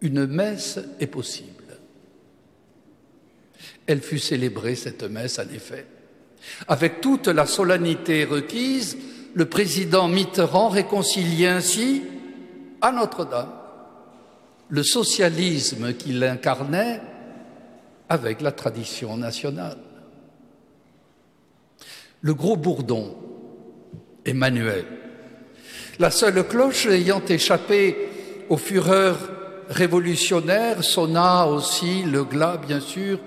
Une 0.00 0.26
messe 0.26 0.78
est 0.98 1.06
possible. 1.06 1.48
Elle 3.86 4.00
fut 4.00 4.18
célébrée, 4.18 4.74
cette 4.74 5.02
messe, 5.04 5.38
en 5.38 5.54
effet. 5.54 5.86
Avec 6.68 7.00
toute 7.00 7.28
la 7.28 7.46
solennité 7.46 8.24
requise, 8.24 8.96
le 9.34 9.46
président 9.46 10.08
Mitterrand 10.08 10.68
réconcilie 10.68 11.46
ainsi 11.46 12.02
à 12.80 12.92
Notre-Dame 12.92 13.52
le 14.70 14.82
socialisme 14.84 15.94
qu'il 15.94 16.22
incarnait 16.22 17.00
avec 18.08 18.40
la 18.40 18.52
tradition 18.52 19.16
nationale. 19.16 19.78
Le 22.22 22.34
gros 22.34 22.56
bourdon, 22.56 23.16
Emmanuel, 24.24 24.84
la 25.98 26.10
seule 26.10 26.46
cloche 26.46 26.86
ayant 26.86 27.22
échappé 27.26 27.96
aux 28.48 28.56
fureurs 28.58 29.18
révolutionnaires, 29.68 30.84
sonna 30.84 31.46
aussi 31.46 32.02
le 32.02 32.24
glas, 32.24 32.58
bien 32.58 32.80
sûr, 32.80 33.18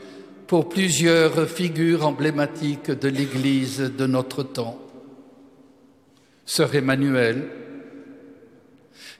pour 0.45 0.69
plusieurs 0.69 1.47
figures 1.47 2.06
emblématiques 2.06 2.91
de 2.91 3.08
l'Église 3.08 3.79
de 3.79 4.06
notre 4.06 4.43
temps. 4.43 4.79
Sœur 6.45 6.75
Emmanuel, 6.75 7.47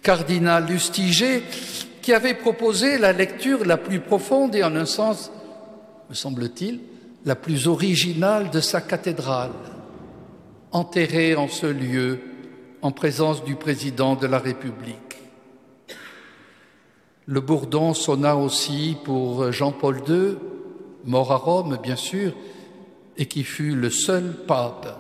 cardinal 0.04 0.68
Lustiger, 0.68 1.42
qui 2.02 2.14
avait 2.14 2.34
proposé 2.34 2.98
la 2.98 3.14
lecture 3.14 3.66
la 3.66 3.78
plus 3.78 4.02
profonde 4.02 4.54
et 4.56 4.64
en 4.64 4.76
un 4.76 4.86
sens, 4.86 5.32
me 6.10 6.14
semble-t-il, 6.14 6.82
la 7.26 7.36
plus 7.36 7.68
originale 7.68 8.50
de 8.50 8.60
sa 8.60 8.82
cathédrale, 8.82 9.52
enterrée 10.72 11.36
en 11.36 11.48
ce 11.48 11.68
lieu 11.68 12.20
en 12.82 12.92
présence 12.92 13.44
du 13.44 13.56
président 13.56 14.16
de 14.16 14.28
la 14.28 14.40
République. 14.40 14.98
Le 17.26 17.40
bourdon 17.40 17.94
sonna 17.94 18.36
aussi 18.36 18.98
pour 19.06 19.52
Jean-Paul 19.52 20.02
II, 20.08 20.36
mort 21.06 21.32
à 21.32 21.38
Rome, 21.38 21.78
bien 21.82 21.96
sûr, 21.96 22.34
et 23.16 23.28
qui 23.28 23.44
fut 23.44 23.76
le 23.76 23.90
seul 23.90 24.34
pape 24.46 25.00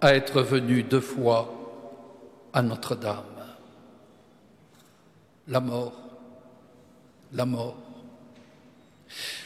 à 0.00 0.14
être 0.14 0.40
venu 0.40 0.82
deux 0.82 1.00
fois 1.00 1.52
à 2.54 2.62
Notre-Dame. 2.62 3.24
La 5.48 5.60
mort, 5.60 5.92
la 7.32 7.44
mort. 7.44 7.81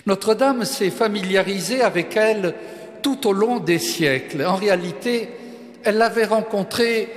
Notre-Dame 0.06 0.64
s'est 0.64 0.90
familiarisée 0.90 1.82
avec 1.82 2.16
elle 2.16 2.54
tout 3.02 3.26
au 3.26 3.32
long 3.32 3.58
des 3.58 3.78
siècles. 3.78 4.44
En 4.44 4.56
réalité, 4.56 5.28
elle 5.84 5.98
l'avait 5.98 6.24
rencontrée 6.24 7.08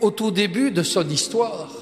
au 0.00 0.10
tout 0.10 0.30
début 0.30 0.70
de 0.70 0.82
son 0.82 1.08
histoire. 1.08 1.72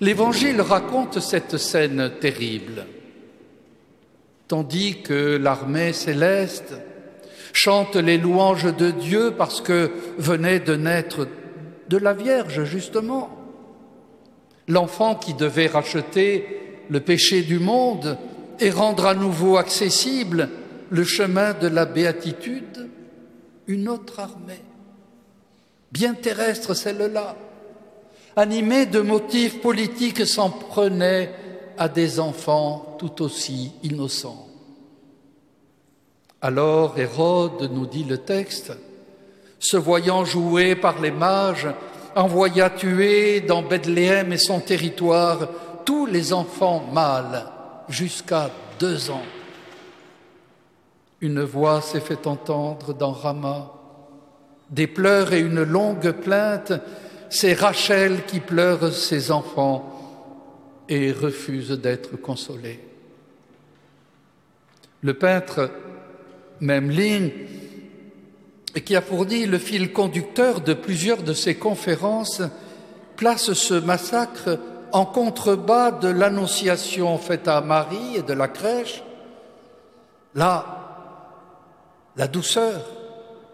L'Évangile 0.00 0.60
raconte 0.60 1.20
cette 1.20 1.56
scène 1.56 2.12
terrible 2.20 2.86
tandis 4.52 5.00
que 5.00 5.38
l'armée 5.38 5.94
céleste 5.94 6.74
chante 7.54 7.96
les 7.96 8.18
louanges 8.18 8.76
de 8.76 8.90
Dieu 8.90 9.32
parce 9.38 9.62
que 9.62 9.90
venait 10.18 10.60
de 10.60 10.76
naître 10.76 11.26
de 11.88 11.96
la 11.96 12.12
Vierge, 12.12 12.64
justement. 12.64 13.30
L'enfant 14.68 15.14
qui 15.14 15.32
devait 15.32 15.68
racheter 15.68 16.84
le 16.90 17.00
péché 17.00 17.40
du 17.40 17.60
monde 17.60 18.18
et 18.60 18.70
rendre 18.70 19.06
à 19.06 19.14
nouveau 19.14 19.56
accessible 19.56 20.48
le 20.90 21.04
chemin 21.04 21.54
de 21.54 21.68
la 21.68 21.86
béatitude, 21.86 22.90
une 23.66 23.88
autre 23.88 24.20
armée, 24.20 24.62
bien 25.90 26.14
terrestre 26.14 26.74
celle-là, 26.74 27.36
animée 28.36 28.86
de 28.86 29.00
motifs 29.00 29.60
politiques, 29.60 30.26
s'en 30.26 30.50
prenait 30.50 31.34
à 31.78 31.88
des 31.88 32.20
enfants 32.20 32.96
tout 32.98 33.22
aussi 33.22 33.72
innocents. 33.82 34.46
Alors 36.40 36.98
Hérode, 36.98 37.70
nous 37.72 37.86
dit 37.86 38.04
le 38.04 38.18
texte, 38.18 38.72
se 39.58 39.76
voyant 39.76 40.24
joué 40.24 40.74
par 40.74 41.00
les 41.00 41.10
mages, 41.10 41.68
envoya 42.14 42.68
tuer 42.68 43.40
dans 43.40 43.62
Bethléem 43.62 44.32
et 44.32 44.38
son 44.38 44.60
territoire 44.60 45.48
tous 45.84 46.06
les 46.06 46.32
enfants 46.32 46.84
mâles 46.92 47.44
jusqu'à 47.92 48.50
deux 48.80 49.10
ans. 49.10 49.24
Une 51.20 51.42
voix 51.42 51.80
s'est 51.80 52.00
fait 52.00 52.26
entendre 52.26 52.92
dans 52.92 53.12
Rama, 53.12 53.72
des 54.70 54.88
pleurs 54.88 55.32
et 55.32 55.40
une 55.40 55.62
longue 55.62 56.10
plainte 56.12 56.72
c'est 57.32 57.54
Rachel 57.54 58.26
qui 58.26 58.40
pleure 58.40 58.92
ses 58.92 59.30
enfants 59.30 60.84
et 60.86 61.12
refuse 61.12 61.70
d'être 61.70 62.20
consolée. 62.20 62.78
Le 65.00 65.14
peintre 65.14 65.70
Memling, 66.60 67.30
qui 68.84 68.94
a 68.94 69.00
fourni 69.00 69.46
le 69.46 69.56
fil 69.56 69.94
conducteur 69.94 70.60
de 70.60 70.74
plusieurs 70.74 71.22
de 71.22 71.32
ses 71.32 71.54
conférences, 71.54 72.42
place 73.16 73.54
ce 73.54 73.74
massacre 73.74 74.58
en 74.92 75.06
contrebas 75.06 75.90
de 75.92 76.08
l'annonciation 76.08 77.16
faite 77.18 77.48
à 77.48 77.60
Marie 77.60 78.16
et 78.16 78.22
de 78.22 78.32
la 78.32 78.48
crèche, 78.48 79.02
là, 80.34 80.82
la 82.16 82.28
douceur 82.28 82.84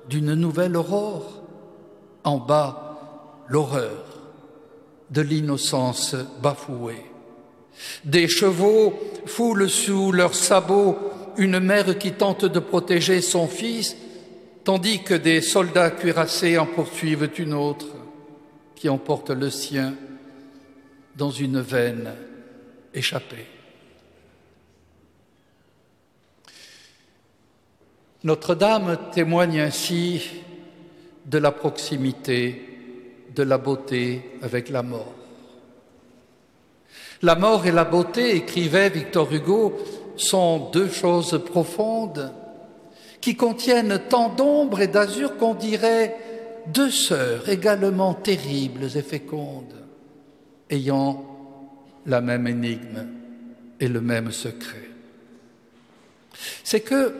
d'une 0.08 0.34
nouvelle 0.34 0.76
aurore, 0.76 1.42
en 2.24 2.38
bas, 2.38 3.44
l'horreur 3.48 4.04
de 5.10 5.22
l'innocence 5.22 6.16
bafouée. 6.42 7.06
Des 8.04 8.28
chevaux 8.28 8.94
foulent 9.26 9.70
sous 9.70 10.12
leurs 10.12 10.34
sabots 10.34 10.96
une 11.36 11.60
mère 11.60 11.96
qui 11.98 12.12
tente 12.12 12.44
de 12.44 12.58
protéger 12.58 13.20
son 13.20 13.46
fils, 13.46 13.96
tandis 14.64 15.02
que 15.04 15.14
des 15.14 15.40
soldats 15.40 15.90
cuirassés 15.90 16.58
en 16.58 16.66
poursuivent 16.66 17.30
une 17.38 17.54
autre 17.54 17.86
qui 18.74 18.88
emporte 18.88 19.30
le 19.30 19.48
sien 19.48 19.94
dans 21.18 21.32
une 21.32 21.60
veine 21.60 22.14
échappée. 22.94 23.44
Notre-Dame 28.22 28.96
témoigne 29.12 29.60
ainsi 29.60 30.22
de 31.26 31.38
la 31.38 31.50
proximité, 31.50 32.62
de 33.34 33.42
la 33.42 33.58
beauté 33.58 34.30
avec 34.42 34.68
la 34.70 34.84
mort. 34.84 35.12
La 37.22 37.34
mort 37.34 37.66
et 37.66 37.72
la 37.72 37.84
beauté, 37.84 38.36
écrivait 38.36 38.88
Victor 38.88 39.32
Hugo, 39.32 39.76
sont 40.16 40.70
deux 40.70 40.88
choses 40.88 41.42
profondes 41.44 42.32
qui 43.20 43.34
contiennent 43.34 44.00
tant 44.08 44.28
d'ombre 44.28 44.80
et 44.80 44.86
d'azur 44.86 45.36
qu'on 45.36 45.54
dirait 45.54 46.16
deux 46.68 46.92
sœurs 46.92 47.48
également 47.48 48.14
terribles 48.14 48.84
et 48.84 49.02
fécondes 49.02 49.87
ayant 50.70 51.24
la 52.06 52.20
même 52.20 52.46
énigme 52.46 53.06
et 53.80 53.88
le 53.88 54.00
même 54.00 54.32
secret. 54.32 54.90
C'est 56.64 56.80
que 56.80 57.14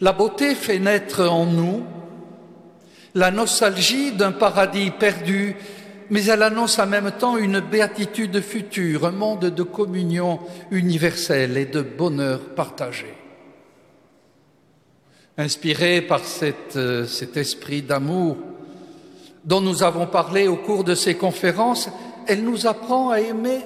la 0.00 0.12
beauté 0.12 0.54
fait 0.54 0.78
naître 0.78 1.26
en 1.28 1.46
nous 1.46 1.84
la 3.14 3.30
nostalgie 3.30 4.12
d'un 4.12 4.32
paradis 4.32 4.90
perdu, 4.90 5.56
mais 6.10 6.26
elle 6.26 6.42
annonce 6.42 6.78
en 6.78 6.86
même 6.86 7.10
temps 7.12 7.38
une 7.38 7.60
béatitude 7.60 8.40
future, 8.42 9.06
un 9.06 9.12
monde 9.12 9.46
de 9.46 9.62
communion 9.62 10.38
universelle 10.70 11.56
et 11.56 11.64
de 11.64 11.80
bonheur 11.80 12.40
partagé. 12.54 13.14
Inspiré 15.38 16.02
par 16.02 16.20
euh, 16.76 17.06
cet 17.06 17.36
esprit 17.36 17.82
d'amour, 17.82 18.36
dont 19.46 19.60
nous 19.60 19.84
avons 19.84 20.06
parlé 20.06 20.48
au 20.48 20.56
cours 20.56 20.84
de 20.84 20.96
ces 20.96 21.14
conférences, 21.14 21.88
elle 22.26 22.42
nous 22.42 22.66
apprend 22.66 23.10
à 23.10 23.20
aimer 23.20 23.60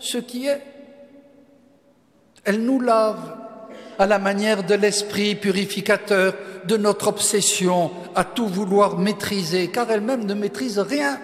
ce 0.00 0.18
qui 0.18 0.46
est. 0.46 0.60
Elle 2.44 2.64
nous 2.64 2.80
lave 2.80 3.36
à 3.98 4.06
la 4.06 4.18
manière 4.18 4.64
de 4.64 4.74
l'esprit 4.74 5.36
purificateur, 5.36 6.34
de 6.66 6.76
notre 6.76 7.06
obsession 7.06 7.92
à 8.16 8.24
tout 8.24 8.48
vouloir 8.48 8.98
maîtriser, 8.98 9.68
car 9.68 9.90
elle-même 9.90 10.24
ne 10.24 10.34
maîtrise 10.34 10.80
rien, 10.80 11.20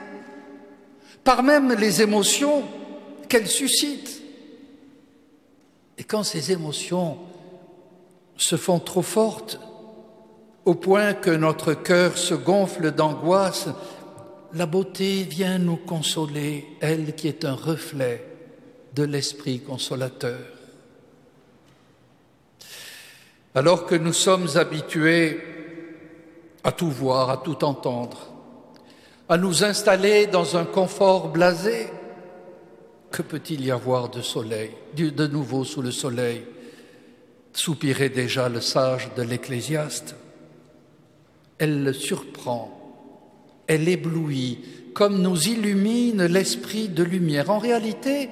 par 1.24 1.42
même 1.42 1.72
les 1.72 2.00
émotions 2.00 2.62
qu'elle 3.28 3.48
suscite. 3.48 4.22
Et 5.96 6.04
quand 6.04 6.22
ces 6.22 6.52
émotions 6.52 7.18
se 8.36 8.54
font 8.54 8.78
trop 8.78 9.02
fortes, 9.02 9.58
au 10.68 10.74
point 10.74 11.14
que 11.14 11.30
notre 11.30 11.72
cœur 11.72 12.18
se 12.18 12.34
gonfle 12.34 12.90
d'angoisse, 12.90 13.68
la 14.52 14.66
beauté 14.66 15.22
vient 15.22 15.56
nous 15.56 15.78
consoler, 15.78 16.66
elle 16.82 17.14
qui 17.14 17.26
est 17.26 17.46
un 17.46 17.54
reflet 17.54 18.22
de 18.94 19.02
l'Esprit 19.04 19.60
consolateur. 19.60 20.38
Alors 23.54 23.86
que 23.86 23.94
nous 23.94 24.12
sommes 24.12 24.46
habitués 24.56 25.40
à 26.62 26.72
tout 26.72 26.90
voir, 26.90 27.30
à 27.30 27.38
tout 27.38 27.64
entendre, 27.64 28.30
à 29.26 29.38
nous 29.38 29.64
installer 29.64 30.26
dans 30.26 30.58
un 30.58 30.66
confort 30.66 31.28
blasé, 31.28 31.86
que 33.10 33.22
peut-il 33.22 33.64
y 33.64 33.70
avoir 33.70 34.10
de 34.10 34.20
soleil, 34.20 34.72
de 34.94 35.26
nouveau 35.26 35.64
sous 35.64 35.80
le 35.80 35.92
soleil? 35.92 36.44
Soupirait 37.54 38.10
déjà 38.10 38.50
le 38.50 38.60
sage 38.60 39.08
de 39.16 39.22
l'Ecclésiaste 39.22 40.14
elle 41.58 41.94
surprend, 41.94 42.74
elle 43.66 43.88
éblouit, 43.88 44.58
comme 44.94 45.20
nous 45.20 45.48
illumine 45.48 46.24
l'esprit 46.24 46.88
de 46.88 47.02
lumière. 47.02 47.50
En 47.50 47.58
réalité, 47.58 48.30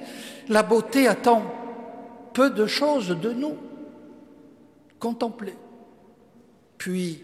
la 0.49 0.63
beauté 0.63 1.07
attend 1.07 1.43
peu 2.33 2.49
de 2.49 2.65
choses 2.67 3.09
de 3.09 3.31
nous. 3.31 3.55
Contempler, 4.99 5.53
puis 6.77 7.21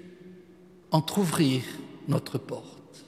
entr'ouvrir 0.91 1.63
notre 2.07 2.37
porte. 2.37 3.05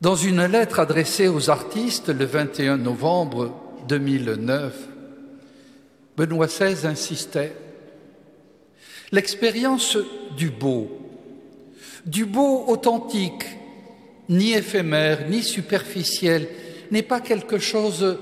Dans 0.00 0.16
une 0.16 0.44
lettre 0.44 0.80
adressée 0.80 1.28
aux 1.28 1.48
artistes 1.48 2.10
le 2.10 2.26
21 2.26 2.76
novembre 2.76 3.54
2009, 3.88 4.88
Benoît 6.16 6.46
XVI 6.46 6.86
insistait 6.86 7.56
l'expérience 9.12 9.96
du 10.36 10.50
beau, 10.50 10.90
du 12.06 12.24
beau 12.24 12.64
authentique, 12.68 13.44
ni 14.28 14.52
éphémère, 14.52 15.28
ni 15.28 15.42
superficiel, 15.42 16.48
n'est 16.90 17.02
pas 17.02 17.20
quelque 17.20 17.58
chose 17.58 18.18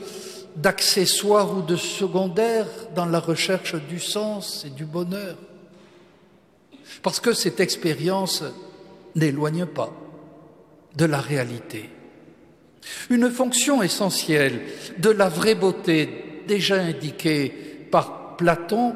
d'accessoire 0.56 1.56
ou 1.56 1.62
de 1.62 1.76
secondaire 1.76 2.66
dans 2.94 3.06
la 3.06 3.20
recherche 3.20 3.74
du 3.88 3.98
sens 3.98 4.64
et 4.66 4.70
du 4.70 4.84
bonheur. 4.84 5.36
Parce 7.02 7.20
que 7.20 7.32
cette 7.32 7.60
expérience 7.60 8.44
n'éloigne 9.14 9.66
pas 9.66 9.92
de 10.96 11.04
la 11.04 11.20
réalité. 11.20 11.88
Une 13.10 13.30
fonction 13.30 13.82
essentielle 13.82 14.60
de 14.98 15.10
la 15.10 15.28
vraie 15.28 15.54
beauté 15.54 16.42
déjà 16.46 16.76
indiquée 16.76 17.48
par 17.90 18.36
Platon 18.36 18.94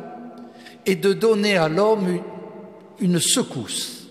et 0.87 0.95
de 0.95 1.13
donner 1.13 1.57
à 1.57 1.69
l'homme 1.69 2.21
une 3.01 3.19
secousse, 3.19 4.07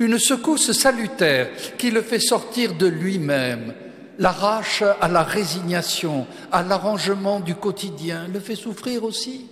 une 0.00 0.18
secousse 0.18 0.72
salutaire 0.72 1.48
qui 1.78 1.90
le 1.90 2.02
fait 2.02 2.20
sortir 2.20 2.74
de 2.74 2.86
lui-même, 2.86 3.72
l'arrache 4.18 4.82
à 5.00 5.08
la 5.08 5.22
résignation, 5.22 6.26
à 6.50 6.62
l'arrangement 6.62 7.40
du 7.40 7.54
quotidien, 7.54 8.26
le 8.28 8.40
fait 8.40 8.56
souffrir 8.56 9.04
aussi, 9.04 9.46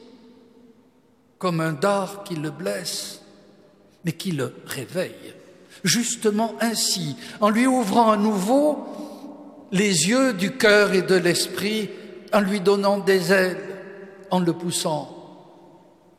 comme 1.39 1.61
un 1.61 1.73
dard 1.73 2.25
qui 2.25 2.35
le 2.35 2.51
blesse, 2.51 3.21
mais 4.05 4.13
qui 4.13 4.33
le 4.33 4.53
réveille. 4.67 5.35
Justement 5.85 6.55
ainsi, 6.61 7.17
en 7.41 7.51
lui 7.51 7.67
ouvrant 7.67 8.11
à 8.11 8.17
nouveau 8.17 8.87
les 9.71 10.09
yeux 10.09 10.33
du 10.33 10.57
cœur 10.57 10.93
et 10.93 11.03
de 11.03 11.15
l'esprit, 11.15 11.91
en 12.33 12.41
lui 12.41 12.61
donnant 12.61 12.99
des 12.99 13.33
ailes, 13.33 13.61
en 14.31 14.41
le 14.41 14.53
poussant 14.53 15.16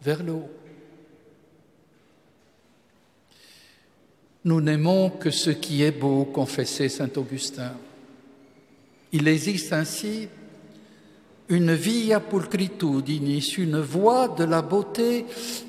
vers 0.08 0.24
le. 0.24 0.36
Nous 4.46 4.62
n'aimons 4.62 5.10
que 5.10 5.32
ce 5.32 5.50
qui 5.50 5.84
est 5.84 5.92
beau, 5.92 6.24
confessait 6.24 6.88
saint 6.88 7.10
Augustin. 7.18 7.74
Il 9.12 9.28
existe 9.28 9.74
ainsi 9.74 10.30
une 11.50 11.74
via 11.74 12.22
pulcritudinis, 12.22 13.56
une 13.58 13.82
voie 13.82 14.30
de 14.30 14.46
la 14.46 14.62
beauté 14.62 15.26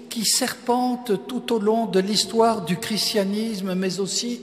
qui 0.09 0.25
serpente 0.25 1.27
tout 1.27 1.53
au 1.53 1.59
long 1.59 1.87
de 1.87 1.99
l'histoire 1.99 2.65
du 2.65 2.77
christianisme, 2.77 3.75
mais 3.75 3.99
aussi, 3.99 4.41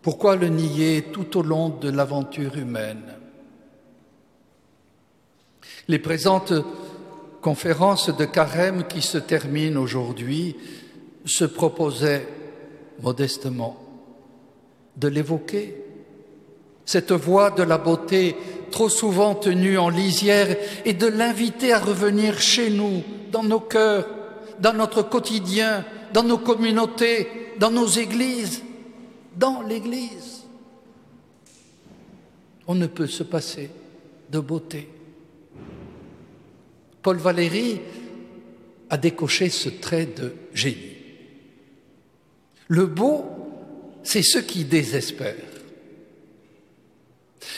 pourquoi 0.00 0.34
le 0.34 0.48
nier, 0.48 1.04
tout 1.12 1.36
au 1.36 1.42
long 1.42 1.68
de 1.68 1.90
l'aventure 1.90 2.56
humaine. 2.56 3.04
Les 5.88 5.98
présentes 5.98 6.54
conférence 7.44 8.08
de 8.08 8.24
carême 8.24 8.84
qui 8.84 9.02
se 9.02 9.18
termine 9.18 9.76
aujourd'hui 9.76 10.56
se 11.26 11.44
proposait 11.44 12.26
modestement 13.02 13.76
de 14.96 15.08
l'évoquer. 15.08 15.76
Cette 16.86 17.12
voix 17.12 17.50
de 17.50 17.62
la 17.62 17.76
beauté 17.76 18.34
trop 18.70 18.88
souvent 18.88 19.34
tenue 19.34 19.76
en 19.76 19.90
lisière 19.90 20.56
et 20.86 20.94
de 20.94 21.06
l'inviter 21.06 21.74
à 21.74 21.80
revenir 21.80 22.40
chez 22.40 22.70
nous, 22.70 23.02
dans 23.30 23.42
nos 23.42 23.60
cœurs, 23.60 24.06
dans 24.60 24.72
notre 24.72 25.02
quotidien, 25.02 25.84
dans 26.14 26.22
nos 26.22 26.38
communautés, 26.38 27.28
dans 27.58 27.70
nos 27.70 27.86
églises, 27.86 28.62
dans 29.36 29.60
l'Église. 29.60 30.44
On 32.66 32.74
ne 32.74 32.86
peut 32.86 33.06
se 33.06 33.22
passer 33.22 33.68
de 34.30 34.40
beauté. 34.40 34.88
Paul 37.04 37.18
Valéry 37.18 37.82
a 38.88 38.96
décoché 38.96 39.50
ce 39.50 39.68
trait 39.68 40.06
de 40.06 40.32
génie. 40.54 40.96
Le 42.68 42.86
beau, 42.86 43.26
c'est 44.02 44.22
ce 44.22 44.38
qui 44.38 44.64
désespère. 44.64 45.34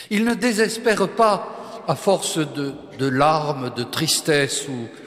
Il 0.09 0.25
ne 0.25 0.33
désespère 0.33 1.07
pas 1.07 1.83
à 1.87 1.95
force 1.95 2.39
de, 2.39 3.07
larmes, 3.07 3.73
de 3.73 3.83
tristesse 3.83 4.65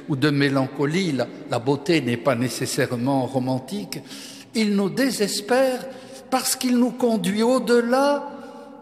ou, 0.08 0.16
de 0.16 0.30
mélancolie. 0.30 1.14
la 1.50 1.58
beauté 1.58 2.00
n'est 2.00 2.16
pas 2.16 2.34
nécessairement 2.34 3.26
romantique. 3.26 3.98
Il 4.54 4.74
nous 4.74 4.88
désespère 4.88 5.86
parce 6.30 6.56
qu'il 6.56 6.78
nous 6.78 6.92
conduit 6.92 7.42
au-delà 7.42 8.26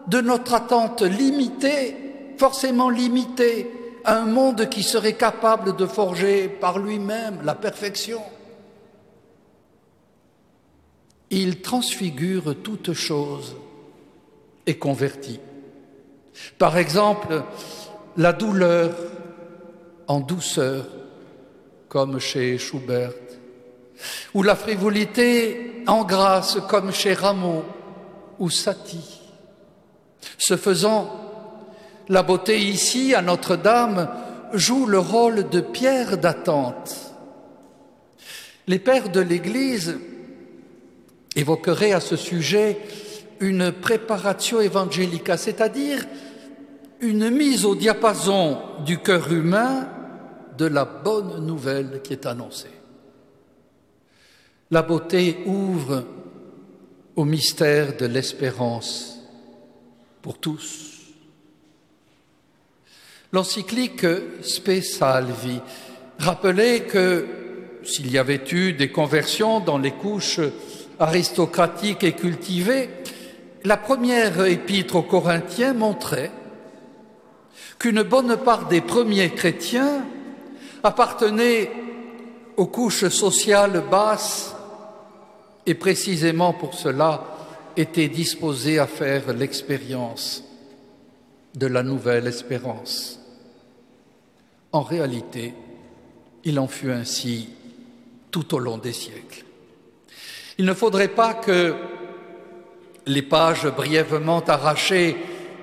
de 0.07 0.21
notre 0.21 0.53
attente 0.53 1.01
limitée, 1.01 1.97
forcément 2.37 2.89
limitée, 2.89 3.69
un 4.09 4.25
monde 4.25 4.69
qui 4.69 4.83
serait 4.83 5.13
capable 5.13 5.75
de 5.75 5.85
forger 5.85 6.47
par 6.47 6.79
lui-même 6.79 7.39
la 7.43 7.55
perfection. 7.55 8.21
Il 11.29 11.61
transfigure 11.61 12.55
toute 12.63 12.93
chose 12.93 13.55
et 14.65 14.77
convertit. 14.77 15.39
Par 16.57 16.77
exemple, 16.77 17.43
la 18.17 18.33
douleur 18.33 18.95
en 20.07 20.19
douceur, 20.19 20.85
comme 21.87 22.19
chez 22.19 22.57
Schubert, 22.57 23.13
ou 24.33 24.43
la 24.43 24.55
frivolité 24.55 25.83
en 25.87 26.03
grâce, 26.03 26.57
comme 26.67 26.91
chez 26.91 27.13
Rameau 27.13 27.63
ou 28.39 28.49
Satie. 28.49 29.21
Ce 30.37 30.57
faisant, 30.57 31.18
la 32.09 32.23
beauté 32.23 32.59
ici, 32.59 33.13
à 33.13 33.21
Notre-Dame, 33.21 34.09
joue 34.53 34.87
le 34.87 34.99
rôle 34.99 35.47
de 35.49 35.61
pierre 35.61 36.17
d'attente. 36.17 37.13
Les 38.67 38.79
pères 38.79 39.09
de 39.09 39.19
l'Église 39.19 39.97
évoqueraient 41.35 41.93
à 41.93 41.99
ce 41.99 42.15
sujet 42.15 42.79
une 43.39 43.71
préparation 43.71 44.59
évangélica, 44.59 45.37
c'est-à-dire 45.37 46.03
une 46.99 47.29
mise 47.29 47.63
au 47.63 47.75
diapason 47.75 48.57
du 48.85 48.97
cœur 48.97 49.31
humain 49.31 49.87
de 50.57 50.65
la 50.65 50.85
bonne 50.85 51.45
nouvelle 51.45 52.01
qui 52.03 52.13
est 52.13 52.25
annoncée. 52.25 52.71
La 54.71 54.81
beauté 54.81 55.37
ouvre 55.45 56.03
au 57.15 57.23
mystère 57.23 57.95
de 57.97 58.05
l'espérance 58.05 59.19
pour 60.21 60.37
tous. 60.39 60.88
L'encyclique 63.31 64.07
Spe 64.41 64.81
Salvi 64.81 65.59
rappelait 66.17 66.81
que 66.81 67.27
s'il 67.83 68.11
y 68.11 68.17
avait 68.17 68.43
eu 68.51 68.73
des 68.73 68.91
conversions 68.91 69.59
dans 69.59 69.77
les 69.77 69.91
couches 69.91 70.39
aristocratiques 70.99 72.03
et 72.03 72.13
cultivées, 72.13 72.89
la 73.65 73.77
première 73.77 74.45
épître 74.45 74.95
aux 74.95 75.03
Corinthiens 75.03 75.73
montrait 75.73 76.31
qu'une 77.77 78.01
bonne 78.01 78.35
part 78.37 78.67
des 78.67 78.81
premiers 78.81 79.29
chrétiens 79.29 80.05
appartenaient 80.81 81.71
aux 82.57 82.67
couches 82.67 83.09
sociales 83.09 83.83
basses 83.91 84.55
et 85.67 85.75
précisément 85.75 86.53
pour 86.53 86.73
cela 86.73 87.23
étaient 87.77 88.07
disposés 88.07 88.79
à 88.79 88.87
faire 88.87 89.33
l'expérience 89.33 90.43
de 91.55 91.67
la 91.67 91.83
nouvelle 91.83 92.27
espérance. 92.27 93.18
En 94.71 94.81
réalité, 94.81 95.53
il 96.43 96.59
en 96.59 96.67
fut 96.67 96.91
ainsi 96.91 97.49
tout 98.31 98.53
au 98.55 98.59
long 98.59 98.77
des 98.77 98.93
siècles. 98.93 99.43
Il 100.57 100.65
ne 100.65 100.73
faudrait 100.73 101.07
pas 101.07 101.33
que 101.33 101.75
les 103.05 103.21
pages 103.21 103.67
brièvement 103.67 104.43
arrachées 104.45 105.17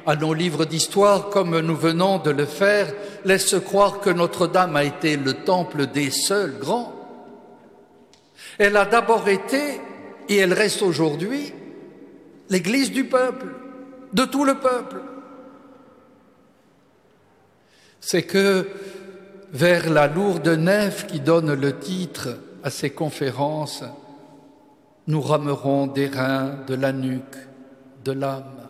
à 0.06 0.16
nos 0.16 0.34
livres 0.34 0.64
d'histoire, 0.64 1.30
comme 1.30 1.58
nous 1.60 1.76
venons 1.76 2.18
de 2.18 2.30
le 2.30 2.46
faire, 2.46 2.92
laisse 3.24 3.56
croire 3.58 4.00
que 4.00 4.10
Notre-Dame 4.10 4.76
a 4.76 4.84
été 4.84 5.16
le 5.16 5.34
temple 5.34 5.86
des 5.86 6.10
seuls 6.10 6.58
grands. 6.58 6.92
Elle 8.58 8.76
a 8.76 8.84
d'abord 8.84 9.28
été, 9.28 9.80
et 10.28 10.36
elle 10.36 10.52
reste 10.52 10.82
aujourd'hui, 10.82 11.52
l'église 12.48 12.92
du 12.92 13.04
peuple, 13.04 13.46
de 14.12 14.24
tout 14.24 14.44
le 14.44 14.54
peuple. 14.54 15.00
C'est 18.00 18.22
que 18.22 18.68
vers 19.52 19.90
la 19.90 20.06
lourde 20.06 20.48
nef 20.48 21.06
qui 21.06 21.20
donne 21.20 21.54
le 21.54 21.78
titre 21.78 22.38
à 22.62 22.70
ces 22.70 22.90
conférences, 22.90 23.84
nous 25.06 25.20
ramerons 25.20 25.86
des 25.86 26.08
reins, 26.08 26.58
de 26.66 26.74
la 26.74 26.92
nuque, 26.92 27.36
de 28.04 28.12
l'âme 28.12 28.66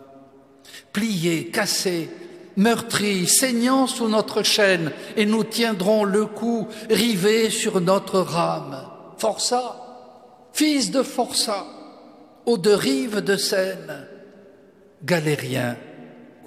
pliés, 0.97 1.51
cassés, 1.51 2.09
meurtris, 2.55 3.27
saignant 3.27 3.85
sous 3.85 4.09
notre 4.09 4.41
chaîne, 4.41 4.91
et 5.15 5.27
nous 5.27 5.43
tiendrons 5.43 6.03
le 6.03 6.25
cou 6.25 6.67
rivé 6.89 7.51
sur 7.51 7.81
notre 7.81 8.19
rame. 8.19 8.81
Forçat, 9.19 10.49
fils 10.53 10.89
de 10.89 11.03
Forçat, 11.03 11.67
aux 12.47 12.57
deux 12.57 12.73
rives 12.73 13.21
de 13.21 13.37
Seine, 13.37 14.07
galérien 15.03 15.77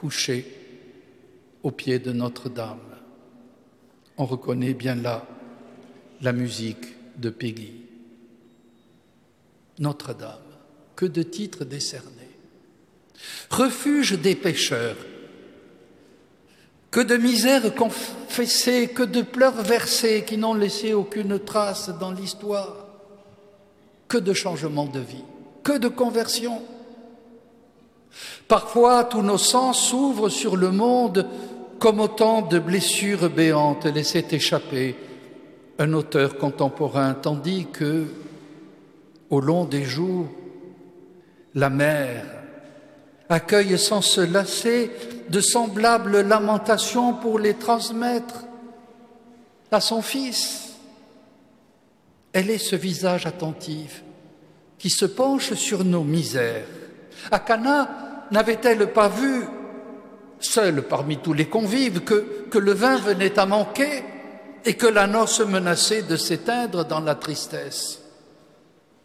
couché 0.00 0.46
au 1.62 1.70
pied 1.70 2.00
de 2.00 2.10
Notre-Dame. 2.10 2.89
On 4.20 4.26
reconnaît 4.26 4.74
bien 4.74 4.96
là 4.96 5.26
la 6.20 6.32
musique 6.32 7.16
de 7.16 7.30
Peggy. 7.30 7.72
Notre-Dame, 9.78 10.36
que 10.94 11.06
de 11.06 11.22
titres 11.22 11.64
décernés 11.64 12.28
refuge 13.48 14.12
des 14.20 14.34
pécheurs. 14.34 14.98
Que 16.90 17.00
de 17.00 17.16
misères 17.16 17.74
confessées, 17.74 18.88
que 18.88 19.04
de 19.04 19.22
pleurs 19.22 19.62
versés 19.62 20.22
qui 20.26 20.36
n'ont 20.36 20.52
laissé 20.52 20.92
aucune 20.92 21.38
trace 21.38 21.88
dans 21.98 22.12
l'histoire. 22.12 22.88
Que 24.06 24.18
de 24.18 24.34
changements 24.34 24.84
de 24.84 25.00
vie, 25.00 25.24
que 25.64 25.78
de 25.78 25.88
conversions. 25.88 26.60
Parfois, 28.48 29.04
tous 29.04 29.22
nos 29.22 29.38
sens 29.38 29.80
s'ouvrent 29.88 30.28
sur 30.28 30.58
le 30.58 30.72
monde 30.72 31.26
comme 31.80 32.00
autant 32.00 32.42
de 32.42 32.58
blessures 32.58 33.30
béantes 33.30 33.86
laissées 33.86 34.26
échapper 34.30 34.94
un 35.78 35.94
auteur 35.94 36.36
contemporain, 36.36 37.14
tandis 37.14 37.66
que, 37.72 38.04
au 39.30 39.40
long 39.40 39.64
des 39.64 39.84
jours, 39.84 40.28
la 41.54 41.70
mer 41.70 42.26
accueille 43.30 43.78
sans 43.78 44.02
se 44.02 44.20
lasser 44.20 44.90
de 45.30 45.40
semblables 45.40 46.20
lamentations 46.20 47.14
pour 47.14 47.38
les 47.38 47.54
transmettre 47.54 48.44
à 49.72 49.80
son 49.80 50.02
Fils. 50.02 50.74
Elle 52.32 52.50
est 52.50 52.58
ce 52.58 52.76
visage 52.76 53.24
attentif 53.24 54.02
qui 54.78 54.90
se 54.90 55.06
penche 55.06 55.54
sur 55.54 55.82
nos 55.84 56.04
misères. 56.04 56.66
Akana 57.30 58.26
n'avait-elle 58.30 58.92
pas 58.92 59.08
vu, 59.08 59.44
seule 60.40 60.82
parmi 60.82 61.18
tous 61.18 61.32
les 61.32 61.46
convives, 61.46 62.00
que, 62.00 62.46
que 62.50 62.58
le 62.58 62.72
vin 62.72 62.96
venait 62.96 63.38
à 63.38 63.46
manquer 63.46 64.02
et 64.64 64.74
que 64.74 64.86
la 64.86 65.06
noce 65.06 65.40
menaçait 65.40 66.02
de 66.02 66.16
s'éteindre 66.16 66.84
dans 66.84 67.00
la 67.00 67.14
tristesse 67.14 68.00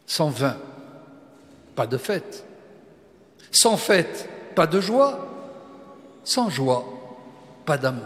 Sans 0.06 0.30
vin, 0.30 0.58
pas 1.76 1.88
de 1.88 1.98
fête. 1.98 2.45
Sans 3.52 3.78
fête, 3.78 4.30
pas 4.56 4.67
de 4.67 4.82
joie. 4.82 5.28
Sans 6.24 6.50
joie, 6.50 6.86
pas 7.65 7.78
d'amour. 7.78 8.04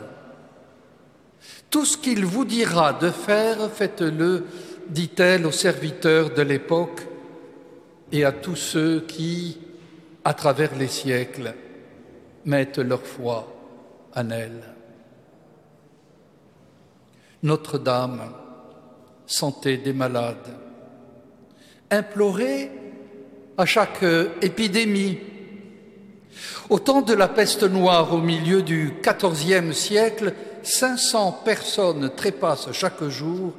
Tout 1.69 1.85
ce 1.85 1.97
qu'il 1.97 2.25
vous 2.25 2.45
dira 2.45 2.93
de 2.93 3.11
faire, 3.11 3.69
faites-le, 3.71 4.45
dit-elle 4.87 5.45
aux 5.45 5.51
serviteurs 5.51 6.31
de 6.31 6.41
l'époque 6.41 7.01
et 8.11 8.25
à 8.25 8.31
tous 8.31 8.55
ceux 8.55 9.01
qui, 9.01 9.57
à 10.23 10.33
travers 10.33 10.75
les 10.75 10.87
siècles, 10.87 11.53
mettent 12.45 12.79
leur 12.79 13.01
foi 13.01 13.47
en 14.15 14.29
elle. 14.29 14.61
Notre-Dame, 17.43 18.21
santé 19.25 19.77
des 19.77 19.93
malades, 19.93 20.49
implorez 21.89 22.71
à 23.57 23.65
chaque 23.65 24.03
épidémie, 24.41 25.19
au 26.69 26.79
temps 26.79 27.01
de 27.01 27.13
la 27.13 27.27
peste 27.27 27.63
noire, 27.63 28.13
au 28.13 28.19
milieu 28.19 28.61
du 28.61 28.93
XIVe 29.01 29.73
siècle, 29.73 30.33
500 30.63 31.41
personnes 31.43 32.11
trépassent 32.15 32.71
chaque 32.73 33.03
jour 33.05 33.53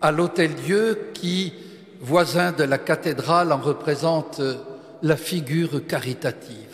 à 0.00 0.10
l'hôtel-Dieu 0.10 1.10
qui 1.14 1.52
voisin 2.00 2.52
de 2.52 2.64
la 2.64 2.78
cathédrale, 2.78 3.52
en 3.52 3.58
représente 3.58 4.40
la 5.02 5.16
figure 5.16 5.86
caritative. 5.86 6.69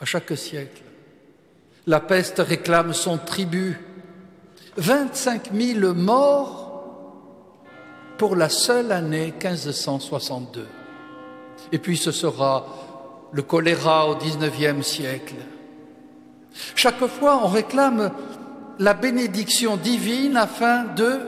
À 0.00 0.06
chaque 0.06 0.36
siècle, 0.36 0.82
la 1.86 2.00
peste 2.00 2.38
réclame 2.38 2.94
son 2.94 3.18
tribut. 3.18 3.78
25 4.76 5.50
000 5.52 5.94
morts 5.94 7.60
pour 8.16 8.34
la 8.34 8.48
seule 8.48 8.92
année 8.92 9.34
1562. 9.42 10.66
Et 11.72 11.78
puis 11.78 11.98
ce 11.98 12.12
sera 12.12 12.66
le 13.32 13.42
choléra 13.42 14.08
au 14.08 14.16
XIXe 14.16 14.86
siècle. 14.86 15.34
Chaque 16.74 17.04
fois, 17.06 17.40
on 17.44 17.48
réclame 17.48 18.10
la 18.78 18.94
bénédiction 18.94 19.76
divine 19.76 20.36
afin 20.36 20.84
de, 20.84 21.18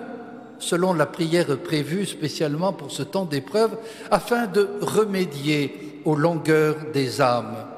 selon 0.59 0.95
la 0.95 1.07
prière 1.07 1.59
prévue 1.59 2.07
spécialement 2.07 2.73
pour 2.73 2.91
ce 2.91 3.03
temps 3.03 3.27
d'épreuve, 3.27 3.77
afin 4.11 4.47
de 4.47 4.69
remédier 4.81 6.01
aux 6.05 6.17
longueurs 6.17 6.77
des 6.93 7.21
âmes 7.21 7.72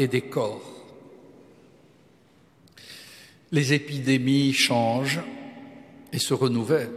et 0.00 0.08
des 0.08 0.22
corps. 0.22 0.62
Les 3.52 3.74
épidémies 3.74 4.54
changent 4.54 5.20
et 6.10 6.18
se 6.18 6.32
renouvellent. 6.32 6.90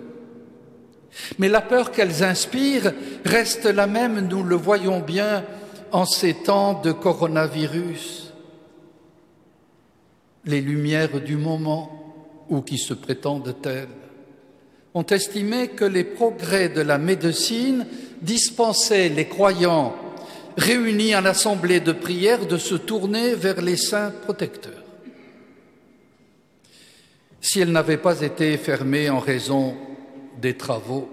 Mais 1.37 1.49
la 1.49 1.59
peur 1.59 1.91
qu'elles 1.91 2.23
inspirent 2.23 2.93
reste 3.25 3.65
la 3.65 3.87
même, 3.87 4.27
nous 4.29 4.41
le 4.41 4.55
voyons 4.55 5.01
bien 5.01 5.43
en 5.91 6.05
ces 6.05 6.33
temps 6.33 6.79
de 6.81 6.93
coronavirus. 6.93 8.33
Les 10.45 10.61
lumières 10.61 11.19
du 11.19 11.35
moment, 11.35 12.45
ou 12.49 12.61
qui 12.61 12.77
se 12.77 12.93
prétendent 12.93 13.55
telles, 13.61 13.89
ont 14.93 15.05
estimé 15.05 15.69
que 15.69 15.85
les 15.85 16.05
progrès 16.05 16.69
de 16.69 16.81
la 16.81 16.97
médecine 16.97 17.85
dispensaient 18.21 19.09
les 19.09 19.27
croyants 19.27 19.93
réunis 20.57 21.15
en 21.15 21.25
assemblée 21.25 21.79
de 21.79 21.91
prière 21.91 22.45
de 22.45 22.57
se 22.57 22.75
tourner 22.75 23.35
vers 23.35 23.61
les 23.61 23.77
saints 23.77 24.11
protecteurs. 24.23 24.83
Si 27.41 27.59
elle 27.59 27.71
n'avait 27.71 27.97
pas 27.97 28.21
été 28.21 28.55
fermée 28.57 29.09
en 29.09 29.19
raison 29.19 29.75
des 30.39 30.55
travaux, 30.55 31.09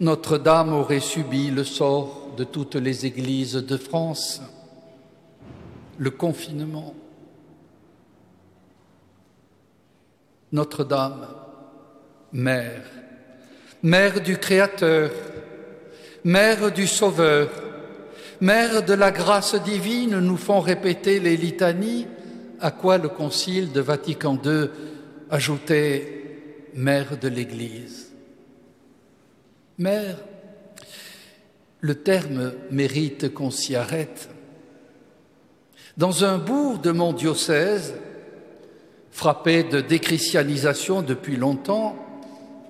Notre-Dame 0.00 0.72
aurait 0.72 1.00
subi 1.00 1.50
le 1.50 1.64
sort 1.64 2.34
de 2.36 2.44
toutes 2.44 2.74
les 2.74 3.06
églises 3.06 3.54
de 3.54 3.76
France, 3.76 4.42
le 5.98 6.10
confinement. 6.10 6.94
Notre-Dame, 10.52 11.26
Mère, 12.32 12.82
Mère 13.82 14.20
du 14.20 14.36
Créateur, 14.36 15.10
Mère 16.24 16.72
du 16.72 16.86
Sauveur, 16.86 17.48
Mère 18.44 18.82
de 18.82 18.92
la 18.92 19.10
grâce 19.10 19.54
divine, 19.54 20.18
nous 20.18 20.36
font 20.36 20.60
répéter 20.60 21.18
les 21.18 21.34
litanies, 21.34 22.06
à 22.60 22.72
quoi 22.72 22.98
le 22.98 23.08
Concile 23.08 23.72
de 23.72 23.80
Vatican 23.80 24.38
II 24.44 24.68
ajoutait 25.30 26.68
Mère 26.74 27.16
de 27.16 27.28
l'Église. 27.28 28.12
Mère, 29.78 30.18
le 31.80 31.94
terme 31.94 32.52
mérite 32.70 33.32
qu'on 33.32 33.50
s'y 33.50 33.76
arrête. 33.76 34.28
Dans 35.96 36.26
un 36.26 36.36
bourg 36.36 36.80
de 36.80 36.90
mon 36.90 37.14
diocèse, 37.14 37.94
frappé 39.10 39.62
de 39.64 39.80
déchristianisation 39.80 41.00
depuis 41.00 41.36
longtemps, 41.36 41.96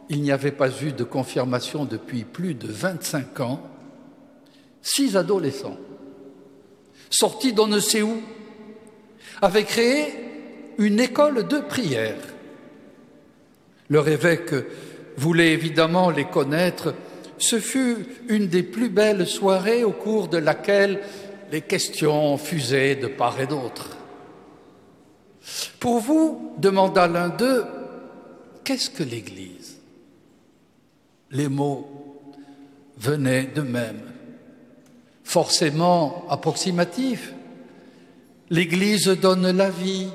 il 0.09 0.23
n'y 0.23 0.31
avait 0.31 0.53
pas 0.53 0.71
eu 0.85 0.93
de 0.93 1.03
confirmation 1.03 1.85
depuis 1.85 2.23
plus 2.23 2.55
de 2.55 2.69
25 2.69 3.41
ans, 3.41 3.74
six 4.85 5.17
adolescents, 5.17 5.79
sortis 7.11 7.55
d'on 7.55 7.67
ne 7.67 7.81
sait 7.81 8.03
où, 8.03 8.21
avaient 9.41 9.65
créé 9.65 10.15
une 10.79 11.01
école 11.01 11.49
de 11.49 11.59
prière. 11.59 12.21
Leur 13.89 14.07
évêque 14.07 14.55
voulait 15.17 15.53
évidemment 15.53 16.11
les 16.11 16.27
connaître. 16.27 16.95
Ce 17.39 17.59
fut 17.59 18.07
une 18.29 18.47
des 18.47 18.63
plus 18.63 18.91
belles 18.91 19.27
soirées 19.27 19.85
au 19.85 19.93
cours 19.93 20.29
de 20.29 20.39
laquelle 20.39 21.01
les 21.51 21.63
questions 21.63 22.37
fusaient 22.37 22.97
de 22.97 23.09
part 23.09 23.41
et 23.41 23.47
d'autre. 23.47 23.97
Pour 25.81 25.99
vous, 25.99 26.55
demanda 26.59 27.07
l'un 27.07 27.29
d'eux, 27.29 27.65
qu'est-ce 28.65 28.91
que 28.91 29.03
l'Église? 29.03 29.79
Les 31.31 31.49
mots 31.49 32.33
venaient 32.97 33.51
de 33.55 33.63
même 33.63 34.14
forcément 35.25 36.27
approximatif. 36.29 37.35
L'Église 38.51 39.09
donne 39.09 39.51
la 39.51 39.71
vie, 39.71 40.09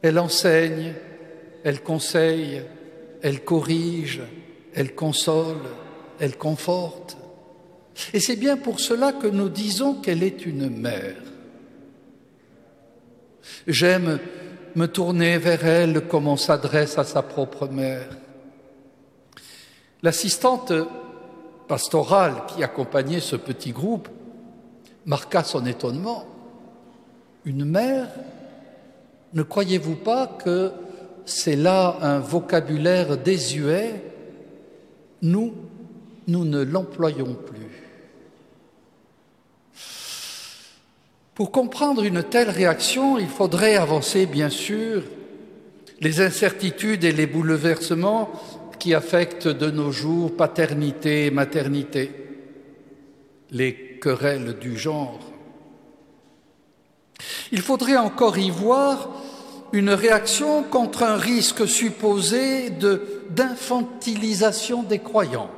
elle 0.00 0.18
enseigne, 0.18 0.94
elle 1.64 1.82
conseille, 1.82 2.62
elle 3.20 3.44
corrige, 3.44 4.22
elle 4.74 4.94
console, 4.94 5.60
elle 6.18 6.36
conforte. 6.36 7.18
Et 8.14 8.20
c'est 8.20 8.36
bien 8.36 8.56
pour 8.56 8.80
cela 8.80 9.12
que 9.12 9.26
nous 9.26 9.48
disons 9.48 9.94
qu'elle 9.94 10.22
est 10.22 10.46
une 10.46 10.70
mère. 10.70 11.16
J'aime 13.66 14.18
me 14.74 14.86
tourner 14.86 15.36
vers 15.36 15.66
elle 15.66 16.06
comme 16.08 16.26
on 16.26 16.36
s'adresse 16.36 16.96
à 16.96 17.04
sa 17.04 17.22
propre 17.22 17.68
mère. 17.68 18.08
L'assistante 20.02 20.72
pastorale 21.72 22.42
qui 22.48 22.62
accompagnait 22.62 23.20
ce 23.20 23.34
petit 23.34 23.72
groupe 23.72 24.10
marqua 25.06 25.42
son 25.42 25.64
étonnement. 25.64 26.26
Une 27.46 27.64
mère, 27.64 28.08
ne 29.32 29.42
croyez-vous 29.42 29.94
pas 29.94 30.26
que 30.26 30.70
c'est 31.24 31.56
là 31.56 31.96
un 32.02 32.18
vocabulaire 32.18 33.16
désuet? 33.16 34.02
Nous, 35.22 35.54
nous 36.28 36.44
ne 36.44 36.62
l'employons 36.62 37.32
plus. 37.32 37.82
Pour 41.34 41.52
comprendre 41.52 42.04
une 42.04 42.22
telle 42.22 42.50
réaction, 42.50 43.16
il 43.16 43.28
faudrait 43.28 43.76
avancer, 43.76 44.26
bien 44.26 44.50
sûr, 44.50 45.04
les 46.02 46.20
incertitudes 46.20 47.04
et 47.04 47.12
les 47.12 47.26
bouleversements 47.26 48.30
qui 48.82 48.94
affectent 48.94 49.46
de 49.46 49.70
nos 49.70 49.92
jours 49.92 50.36
paternité 50.36 51.26
et 51.26 51.30
maternité, 51.30 52.10
les 53.52 54.00
querelles 54.02 54.58
du 54.58 54.76
genre. 54.76 55.20
Il 57.52 57.60
faudrait 57.60 57.96
encore 57.96 58.38
y 58.38 58.50
voir 58.50 59.22
une 59.72 59.90
réaction 59.90 60.64
contre 60.64 61.04
un 61.04 61.14
risque 61.14 61.68
supposé 61.68 62.70
d'infantilisation 63.30 64.82
des 64.82 64.98
croyants, 64.98 65.52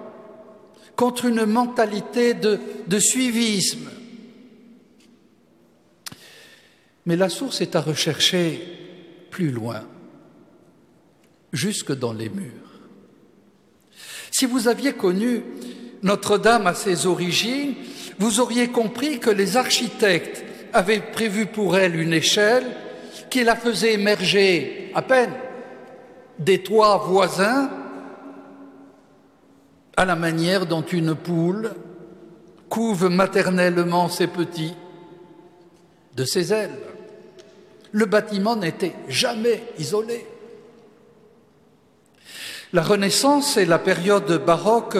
contre 0.94 1.24
une 1.24 1.46
mentalité 1.46 2.34
de, 2.34 2.60
de 2.86 2.98
suivisme. 2.98 3.88
Mais 7.06 7.16
la 7.16 7.30
source 7.30 7.62
est 7.62 7.74
à 7.74 7.80
rechercher 7.80 8.60
plus 9.30 9.50
loin, 9.50 9.82
jusque 11.54 11.92
dans 11.92 12.12
les 12.12 12.28
murs. 12.28 12.63
Si 14.36 14.46
vous 14.46 14.66
aviez 14.66 14.94
connu 14.94 15.44
Notre-Dame 16.02 16.66
à 16.66 16.74
ses 16.74 17.06
origines, 17.06 17.74
vous 18.18 18.40
auriez 18.40 18.66
compris 18.66 19.20
que 19.20 19.30
les 19.30 19.56
architectes 19.56 20.44
avaient 20.72 20.98
prévu 20.98 21.46
pour 21.46 21.76
elle 21.76 21.94
une 21.94 22.12
échelle 22.12 22.64
qui 23.30 23.44
la 23.44 23.54
faisait 23.54 23.92
émerger 23.92 24.90
à 24.92 25.02
peine 25.02 25.30
des 26.40 26.64
toits 26.64 26.96
voisins 27.06 27.70
à 29.96 30.04
la 30.04 30.16
manière 30.16 30.66
dont 30.66 30.82
une 30.82 31.14
poule 31.14 31.70
couve 32.68 33.08
maternellement 33.08 34.08
ses 34.08 34.26
petits 34.26 34.74
de 36.16 36.24
ses 36.24 36.52
ailes. 36.52 36.76
Le 37.92 38.06
bâtiment 38.06 38.56
n'était 38.56 38.96
jamais 39.06 39.62
isolé. 39.78 40.26
La 42.74 42.82
Renaissance 42.82 43.56
et 43.56 43.66
la 43.66 43.78
période 43.78 44.44
baroque 44.44 44.96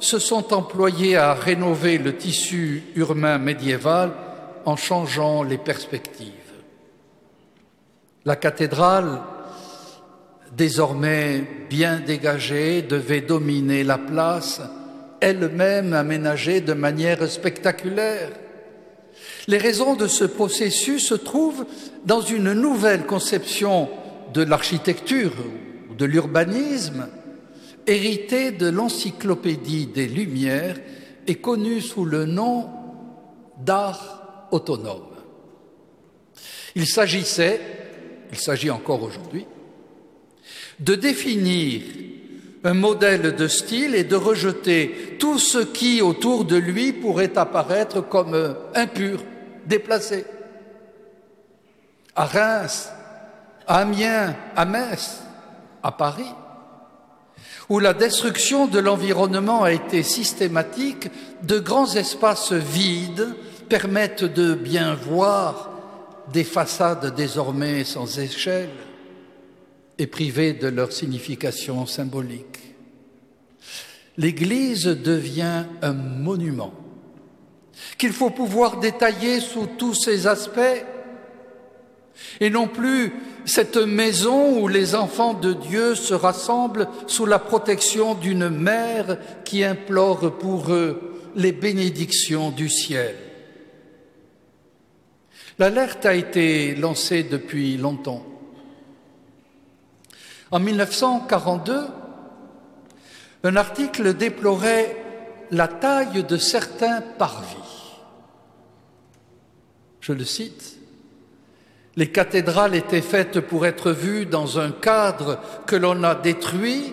se 0.00 0.18
sont 0.18 0.52
employés 0.52 1.16
à 1.16 1.32
rénover 1.32 1.96
le 1.96 2.14
tissu 2.14 2.82
urbain 2.94 3.38
médiéval 3.38 4.12
en 4.66 4.76
changeant 4.76 5.42
les 5.42 5.56
perspectives. 5.56 6.30
La 8.26 8.36
cathédrale, 8.36 9.22
désormais 10.54 11.42
bien 11.70 12.00
dégagée, 12.00 12.82
devait 12.82 13.22
dominer 13.22 13.82
la 13.82 13.96
place, 13.96 14.60
elle-même 15.22 15.94
aménagée 15.94 16.60
de 16.60 16.74
manière 16.74 17.26
spectaculaire. 17.30 18.28
Les 19.46 19.56
raisons 19.56 19.96
de 19.96 20.06
ce 20.06 20.24
processus 20.24 21.08
se 21.08 21.14
trouvent 21.14 21.64
dans 22.04 22.20
une 22.20 22.52
nouvelle 22.52 23.06
conception 23.06 23.88
de 24.34 24.42
l'architecture 24.42 25.32
de 25.96 26.04
l'urbanisme 26.04 27.08
hérité 27.86 28.50
de 28.50 28.68
l'encyclopédie 28.68 29.86
des 29.86 30.08
Lumières 30.08 30.78
et 31.26 31.36
connu 31.36 31.80
sous 31.80 32.04
le 32.04 32.26
nom 32.26 32.68
d'art 33.58 34.48
autonome. 34.50 35.16
Il 36.74 36.86
s'agissait, 36.86 37.60
il 38.30 38.38
s'agit 38.38 38.70
encore 38.70 39.02
aujourd'hui, 39.02 39.46
de 40.78 40.94
définir 40.94 41.82
un 42.64 42.74
modèle 42.74 43.34
de 43.34 43.48
style 43.48 43.94
et 43.94 44.04
de 44.04 44.16
rejeter 44.16 45.16
tout 45.18 45.38
ce 45.38 45.58
qui 45.58 46.02
autour 46.02 46.44
de 46.44 46.56
lui 46.56 46.92
pourrait 46.92 47.38
apparaître 47.38 48.00
comme 48.00 48.56
impur, 48.74 49.22
déplacé. 49.64 50.24
À 52.14 52.24
Reims, 52.26 52.90
à 53.66 53.78
Amiens, 53.78 54.34
à 54.54 54.64
Metz, 54.64 55.25
à 55.82 55.92
Paris, 55.92 56.32
où 57.68 57.78
la 57.78 57.94
destruction 57.94 58.66
de 58.66 58.78
l'environnement 58.78 59.62
a 59.62 59.72
été 59.72 60.02
systématique, 60.02 61.08
de 61.42 61.58
grands 61.58 61.94
espaces 61.94 62.52
vides 62.52 63.34
permettent 63.68 64.24
de 64.24 64.54
bien 64.54 64.94
voir 64.94 65.70
des 66.32 66.44
façades 66.44 67.14
désormais 67.14 67.84
sans 67.84 68.18
échelle 68.18 68.70
et 69.98 70.06
privées 70.06 70.52
de 70.52 70.68
leur 70.68 70.92
signification 70.92 71.86
symbolique. 71.86 72.74
L'Église 74.16 74.84
devient 74.84 75.64
un 75.82 75.92
monument 75.92 76.72
qu'il 77.98 78.12
faut 78.12 78.30
pouvoir 78.30 78.78
détailler 78.78 79.40
sous 79.40 79.66
tous 79.78 79.94
ses 79.94 80.26
aspects 80.26 80.84
et 82.40 82.50
non 82.50 82.68
plus 82.68 83.12
cette 83.44 83.76
maison 83.76 84.60
où 84.60 84.68
les 84.68 84.94
enfants 84.94 85.34
de 85.34 85.52
Dieu 85.52 85.94
se 85.94 86.14
rassemblent 86.14 86.88
sous 87.06 87.26
la 87.26 87.38
protection 87.38 88.14
d'une 88.14 88.48
mère 88.48 89.18
qui 89.44 89.64
implore 89.64 90.38
pour 90.38 90.72
eux 90.72 91.30
les 91.34 91.52
bénédictions 91.52 92.50
du 92.50 92.68
ciel. 92.68 93.16
L'alerte 95.58 96.04
a 96.04 96.14
été 96.14 96.74
lancée 96.74 97.22
depuis 97.22 97.76
longtemps. 97.76 98.26
En 100.50 100.60
1942, 100.60 101.86
un 103.44 103.56
article 103.56 104.14
déplorait 104.14 104.96
la 105.50 105.68
taille 105.68 106.24
de 106.24 106.36
certains 106.36 107.00
parvis. 107.00 107.56
Je 110.00 110.12
le 110.12 110.24
cite, 110.24 110.75
les 111.96 112.08
cathédrales 112.08 112.74
étaient 112.74 113.00
faites 113.00 113.40
pour 113.40 113.66
être 113.66 113.90
vues 113.90 114.26
dans 114.26 114.58
un 114.58 114.70
cadre 114.70 115.40
que 115.66 115.76
l'on 115.76 116.02
a 116.04 116.14
détruit, 116.14 116.92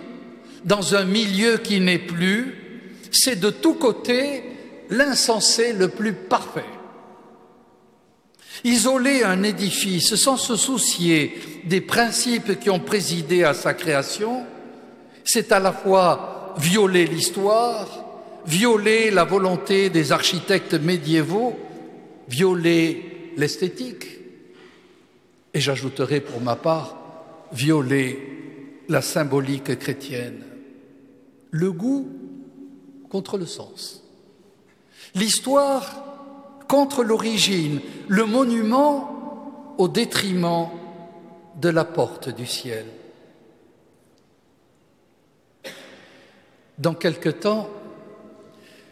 dans 0.64 0.96
un 0.96 1.04
milieu 1.04 1.58
qui 1.58 1.82
n'est 1.82 2.00
plus. 2.00 2.88
C'est 3.12 3.40
de 3.40 3.50
tous 3.50 3.74
côtés 3.74 4.44
l'insensé 4.90 5.74
le 5.74 5.90
plus 5.90 6.14
parfait. 6.14 6.64
Isoler 8.64 9.24
un 9.24 9.44
édifice 9.44 10.16
sans 10.16 10.38
se 10.38 10.56
soucier 10.56 11.38
des 11.66 11.82
principes 11.82 12.60
qui 12.60 12.70
ont 12.70 12.80
présidé 12.80 13.44
à 13.44 13.54
sa 13.54 13.74
création, 13.74 14.46
c'est 15.26 15.52
à 15.52 15.60
la 15.60 15.74
fois 15.74 16.56
violer 16.58 17.06
l'histoire, 17.06 18.06
violer 18.46 19.12
la 19.12 19.26
volonté 19.26 19.90
des 19.90 20.14
architectes 20.14 20.76
médiévaux, 20.76 21.58
violer 22.30 23.34
l'esthétique, 23.36 24.23
et 25.54 25.60
j'ajouterai 25.60 26.22
pour 26.22 26.42
ma 26.42 26.56
part, 26.56 26.98
violer 27.52 28.82
la 28.90 29.02
symbolique 29.02 29.78
chrétienne. 29.78 30.44
Le 31.52 31.72
goût 31.72 32.08
contre 33.10 33.38
le 33.38 33.46
sens. 33.46 34.04
L'histoire 35.16 36.04
contre 36.68 37.04
l'origine, 37.04 37.82
le 38.08 38.26
monument 38.26 39.76
au 39.78 39.88
détriment 39.88 40.70
de 41.62 41.70
la 41.70 41.86
porte 41.86 42.30
du 42.30 42.48
ciel. 42.48 42.86
Dans 46.80 46.96
quelque 46.96 47.30
temps, 47.30 47.70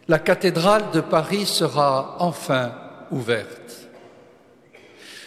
la 0.07 0.19
cathédrale 0.19 0.91
de 0.91 1.01
Paris 1.01 1.45
sera 1.45 2.17
enfin 2.19 2.75
ouverte. 3.11 3.60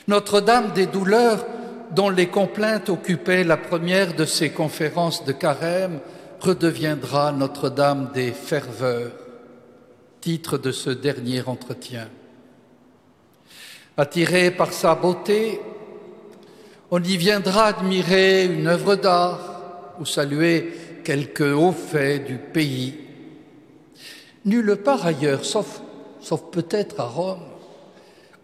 Notre-Dame 0.07 0.73
des 0.73 0.87
douleurs, 0.87 1.47
dont 1.93 2.11
les 2.11 2.29
complaintes 2.29 2.89
occupaient 2.89 3.45
la 3.45 3.57
première 3.57 4.15
de 4.15 4.25
ses 4.25 4.51
conférences 4.51 5.25
de 5.25 5.33
carême, 5.33 6.01
redeviendra 6.41 7.33
Notre-Dame 7.33 8.11
des 8.13 8.33
ferveurs, 8.33 9.13
titre 10.21 10.59
de 10.59 10.73
ce 10.73 10.91
dernier 10.91 11.43
entretien. 11.47 12.09
Attiré 13.97 14.51
par 14.51 14.73
sa 14.73 14.95
beauté, 14.95 15.61
on 16.91 17.03
y 17.03 17.17
viendra 17.17 17.67
admirer 17.67 18.45
une 18.45 18.67
œuvre 18.67 18.97
d'art 18.97 19.95
ou 20.01 20.05
saluer 20.05 20.73
quelques 21.05 21.41
hauts 21.41 21.73
faits 21.73 22.27
du 22.27 22.37
pays. 22.37 22.95
Nulle 24.45 24.77
part 24.77 25.07
ailleurs, 25.07 25.45
sauf, 25.45 25.81
sauf 26.21 26.43
peut-être 26.51 27.01
à 27.01 27.05
Rome, 27.05 27.43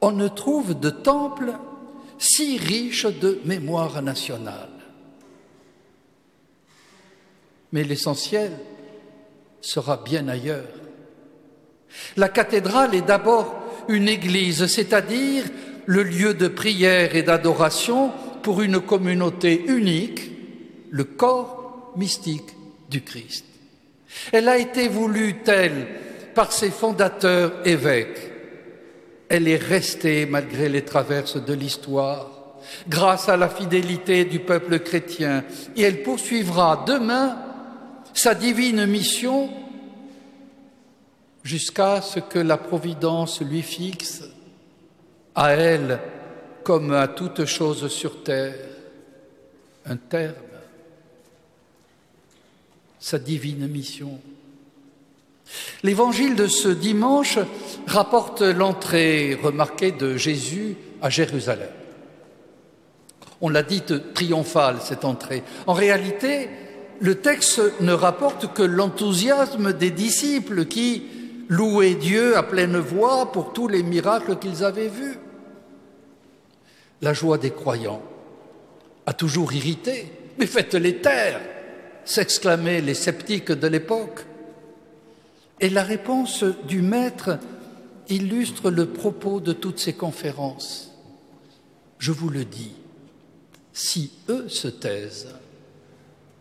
on 0.01 0.13
ne 0.13 0.29
trouve 0.29 0.79
de 0.79 0.91
temple 0.91 1.53
si 2.19 2.59
riche 2.59 3.07
de 3.07 3.41
mémoire 3.45 4.03
nationale. 4.03 4.69
Mais 7.73 7.85
l'essentiel 7.85 8.53
sera 9.61 9.99
bien 9.99 10.29
ailleurs. 10.29 10.69
La 12.17 12.29
cathédrale 12.29 12.95
est 12.95 13.07
d'abord 13.07 13.55
une 13.89 14.09
église, 14.09 14.67
c'est-à-dire 14.67 15.45
le 15.87 16.03
lieu 16.03 16.35
de 16.35 16.49
prière 16.49 17.15
et 17.17 17.23
d'adoration 17.23 18.13
pour 18.43 18.63
une 18.63 18.81
communauté 18.81 19.65
unique, 19.67 20.31
le 20.91 21.05
corps 21.05 21.93
mystique 21.97 22.57
du 22.89 23.03
Christ. 23.03 23.45
Elle 24.33 24.49
a 24.49 24.59
été 24.59 24.89
voulue 24.89 25.43
telle 25.45 25.87
par 26.35 26.53
ses 26.53 26.71
fondateurs 26.71 27.67
évêques. 27.67 28.30
Elle 29.31 29.47
est 29.47 29.57
restée 29.57 30.27
malgré 30.27 30.69
les 30.69 30.85
traverses 30.85 31.37
de 31.37 31.55
l'histoire, 31.55 32.29
grâce 32.89 33.29
à 33.29 33.37
la 33.37 33.49
fidélité 33.49 34.25
du 34.25 34.41
peuple 34.41 34.81
chrétien, 34.81 35.45
et 35.77 35.83
elle 35.83 36.03
poursuivra 36.03 36.85
demain 36.85 37.39
sa 38.13 38.35
divine 38.35 38.87
mission 38.87 39.49
jusqu'à 41.45 42.03
ce 42.03 42.19
que 42.19 42.41
la 42.41 42.57
Providence 42.57 43.41
lui 43.41 43.63
fixe, 43.63 44.25
à 45.37 45.53
elle 45.53 46.01
comme 46.65 46.93
à 46.93 47.07
toute 47.07 47.45
chose 47.45 47.87
sur 47.87 48.25
terre, 48.25 48.57
un 49.87 49.97
terme, 49.97 50.35
sa 52.99 53.21
divine 53.21 53.69
mission. 53.69 54.21
L'évangile 55.83 56.35
de 56.35 56.47
ce 56.47 56.69
dimanche 56.69 57.39
rapporte 57.87 58.43
l'entrée 58.43 59.39
remarquée 59.43 59.93
de 59.93 60.17
Jésus 60.17 60.77
à 61.03 61.11
Jérusalem. 61.11 61.71
On 63.41 63.49
l'a 63.49 63.63
dit 63.63 63.83
triomphale, 64.15 64.77
cette 64.83 65.05
entrée. 65.05 65.43
En 65.67 65.73
réalité, 65.73 66.49
le 67.01 67.17
texte 67.17 67.61
ne 67.81 67.93
rapporte 67.93 68.53
que 68.53 68.63
l'enthousiasme 68.63 69.73
des 69.73 69.91
disciples 69.91 70.67
qui, 70.67 71.05
louer 71.49 71.95
Dieu 71.95 72.37
à 72.37 72.43
pleine 72.43 72.77
voix 72.77 73.33
pour 73.33 73.53
tous 73.53 73.67
les 73.67 73.83
miracles 73.83 74.37
qu'ils 74.37 74.63
avaient 74.63 74.89
vus. 74.89 75.19
La 77.01 77.15
joie 77.15 77.39
des 77.39 77.51
croyants 77.51 78.03
a 79.07 79.15
toujours 79.15 79.53
irrité, 79.55 80.13
mais 80.39 80.47
faites-les 80.47 80.99
taire, 80.99 81.41
s'exclamaient 82.05 82.83
les 82.83 82.95
sceptiques 82.95 83.53
de 83.53 83.67
l'époque. 83.67 84.27
Et 85.61 85.69
la 85.69 85.83
réponse 85.83 86.45
du 86.67 86.81
Maître 86.81 87.39
illustre 88.09 88.71
le 88.71 88.87
propos 88.87 89.41
de 89.41 89.53
toutes 89.53 89.79
ces 89.79 89.93
conférences. 89.93 90.93
Je 91.99 92.13
vous 92.13 92.31
le 92.31 92.45
dis, 92.45 92.73
si 93.73 94.11
eux 94.29 94.49
se 94.49 94.69
taisent, 94.69 95.35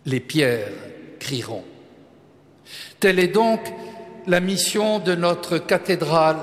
les 0.06 0.20
pierres 0.22 0.72
crieront. 1.20 1.66
Telle 3.00 3.20
est 3.20 3.28
donc 3.28 3.60
la 4.26 4.40
mission 4.40 5.00
de 5.00 5.16
notre 5.16 5.58
cathédrale, 5.58 6.40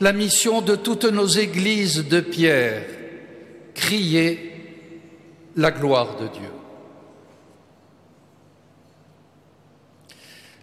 la 0.00 0.12
mission 0.12 0.62
de 0.62 0.74
toutes 0.74 1.04
nos 1.04 1.26
églises 1.26 2.08
de 2.08 2.20
pierre, 2.20 2.84
crier 3.74 4.50
la 5.56 5.70
gloire 5.70 6.16
de 6.16 6.26
Dieu. 6.28 6.50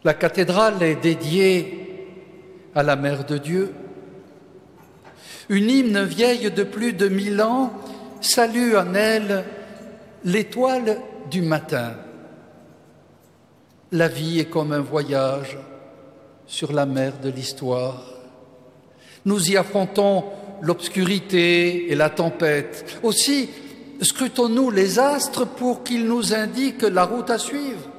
La 0.10 0.16
cathédrale 0.16 0.82
est 0.82 0.96
dédiée 0.96 2.18
à 2.74 2.82
la 2.82 2.96
Mère 2.96 3.26
de 3.26 3.38
Dieu. 3.38 3.72
Une 5.50 5.70
hymne 5.70 6.04
vieille 6.04 6.50
de 6.50 6.64
plus 6.64 6.94
de 6.94 7.08
mille 7.08 7.40
ans 7.44 7.72
salue 8.20 8.74
en 8.74 8.96
elle 8.96 9.46
l'étoile 10.26 10.98
du 11.30 11.44
matin 11.44 11.94
La 13.92 14.08
vie 14.08 14.40
est 14.40 14.50
comme 14.50 14.72
un 14.72 14.80
voyage 14.80 15.60
sur 16.48 16.74
la 16.74 16.88
mer 16.88 17.14
de 17.22 17.30
l'histoire. 17.30 18.04
Nous 19.26 19.52
y 19.52 19.58
affrontons 19.58 20.24
l'obscurité 20.64 21.92
et 21.92 21.96
la 21.96 22.10
tempête. 22.10 22.98
Aussi, 23.04 23.48
scrutons-nous 24.02 24.72
les 24.72 24.98
astres 24.98 25.46
pour 25.46 25.84
qu'ils 25.84 26.08
nous 26.08 26.34
indiquent 26.34 26.82
la 26.82 27.06
route 27.06 27.30
à 27.30 27.38
suivre. 27.38 27.99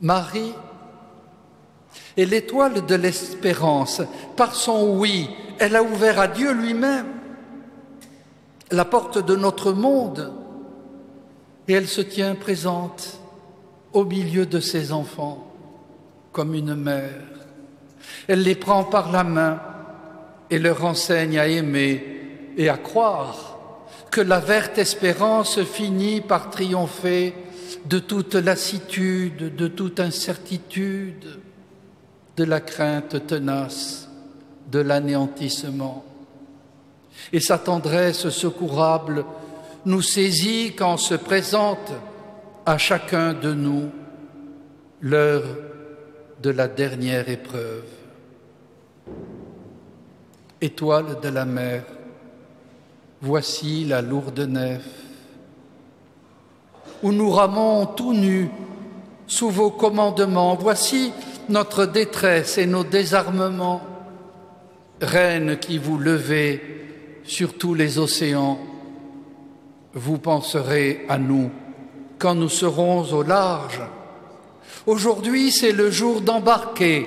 Marie 0.00 0.54
est 2.16 2.24
l'étoile 2.24 2.86
de 2.86 2.94
l'espérance. 2.94 4.02
Par 4.36 4.54
son 4.54 4.96
oui, 4.96 5.30
elle 5.58 5.76
a 5.76 5.82
ouvert 5.82 6.20
à 6.20 6.28
Dieu 6.28 6.52
lui-même 6.52 7.06
la 8.70 8.84
porte 8.84 9.18
de 9.24 9.34
notre 9.34 9.72
monde 9.72 10.32
et 11.66 11.72
elle 11.72 11.88
se 11.88 12.00
tient 12.00 12.34
présente 12.34 13.18
au 13.92 14.04
milieu 14.04 14.46
de 14.46 14.60
ses 14.60 14.92
enfants 14.92 15.52
comme 16.32 16.54
une 16.54 16.74
mère. 16.74 17.24
Elle 18.26 18.42
les 18.42 18.54
prend 18.54 18.84
par 18.84 19.10
la 19.10 19.24
main 19.24 19.60
et 20.50 20.58
leur 20.58 20.84
enseigne 20.84 21.38
à 21.38 21.46
aimer 21.46 22.52
et 22.56 22.68
à 22.68 22.76
croire 22.76 23.58
que 24.10 24.20
la 24.20 24.38
verte 24.38 24.78
espérance 24.78 25.62
finit 25.62 26.20
par 26.20 26.50
triompher 26.50 27.34
de 27.86 27.98
toute 27.98 28.34
lassitude, 28.34 29.54
de 29.56 29.68
toute 29.68 30.00
incertitude, 30.00 31.40
de 32.36 32.44
la 32.44 32.60
crainte 32.60 33.26
tenace, 33.26 34.08
de 34.70 34.78
l'anéantissement. 34.78 36.04
Et 37.32 37.40
sa 37.40 37.58
tendresse 37.58 38.28
secourable 38.28 39.24
nous 39.84 40.02
saisit 40.02 40.74
quand 40.76 40.96
se 40.96 41.14
présente 41.14 41.92
à 42.64 42.78
chacun 42.78 43.32
de 43.32 43.54
nous 43.54 43.90
l'heure 45.00 45.44
de 46.42 46.50
la 46.50 46.68
dernière 46.68 47.28
épreuve. 47.28 47.86
Étoile 50.60 51.20
de 51.20 51.28
la 51.28 51.44
mer, 51.44 51.84
voici 53.20 53.84
la 53.84 54.02
lourde 54.02 54.40
nef, 54.40 54.84
où 57.02 57.12
nous 57.12 57.30
ramons 57.30 57.86
tout 57.86 58.12
nus 58.12 58.50
sous 59.26 59.50
vos 59.50 59.70
commandements. 59.70 60.56
Voici 60.56 61.12
notre 61.48 61.86
détresse 61.86 62.58
et 62.58 62.66
nos 62.66 62.84
désarmements. 62.84 63.82
Reine 65.00 65.58
qui 65.58 65.78
vous 65.78 65.98
levez 65.98 66.60
sur 67.24 67.56
tous 67.58 67.74
les 67.74 67.98
océans, 67.98 68.58
vous 69.94 70.18
penserez 70.18 71.04
à 71.08 71.18
nous 71.18 71.50
quand 72.18 72.34
nous 72.34 72.48
serons 72.48 73.04
au 73.12 73.22
large. 73.22 73.82
Aujourd'hui, 74.86 75.52
c'est 75.52 75.72
le 75.72 75.90
jour 75.90 76.20
d'embarquer 76.20 77.06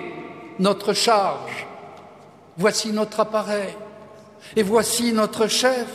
notre 0.60 0.94
charge. 0.94 1.68
Voici 2.58 2.92
notre 2.92 3.20
appareil 3.20 3.76
et 4.56 4.64
voici 4.64 5.14
notre 5.14 5.48
chef, 5.48 5.88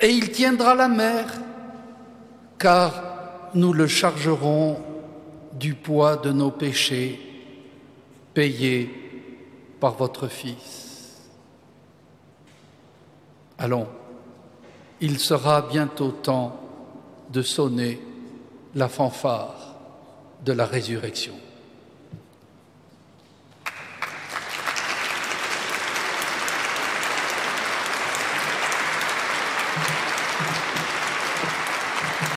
et 0.00 0.10
il 0.10 0.30
tiendra 0.30 0.74
la 0.74 0.88
mer, 0.88 1.26
car 2.58 3.50
nous 3.54 3.72
le 3.72 3.86
chargerons 3.86 4.78
du 5.52 5.74
poids 5.74 6.16
de 6.16 6.32
nos 6.32 6.50
péchés, 6.50 7.20
payés 8.32 8.90
par 9.80 9.94
votre 9.94 10.28
Fils. 10.28 11.22
Allons, 13.58 13.86
il 15.00 15.18
sera 15.18 15.62
bientôt 15.62 16.10
temps 16.10 16.60
de 17.30 17.42
sonner 17.42 18.00
la 18.74 18.88
fanfare 18.88 19.76
de 20.44 20.52
la 20.52 20.66
résurrection. 20.66 21.34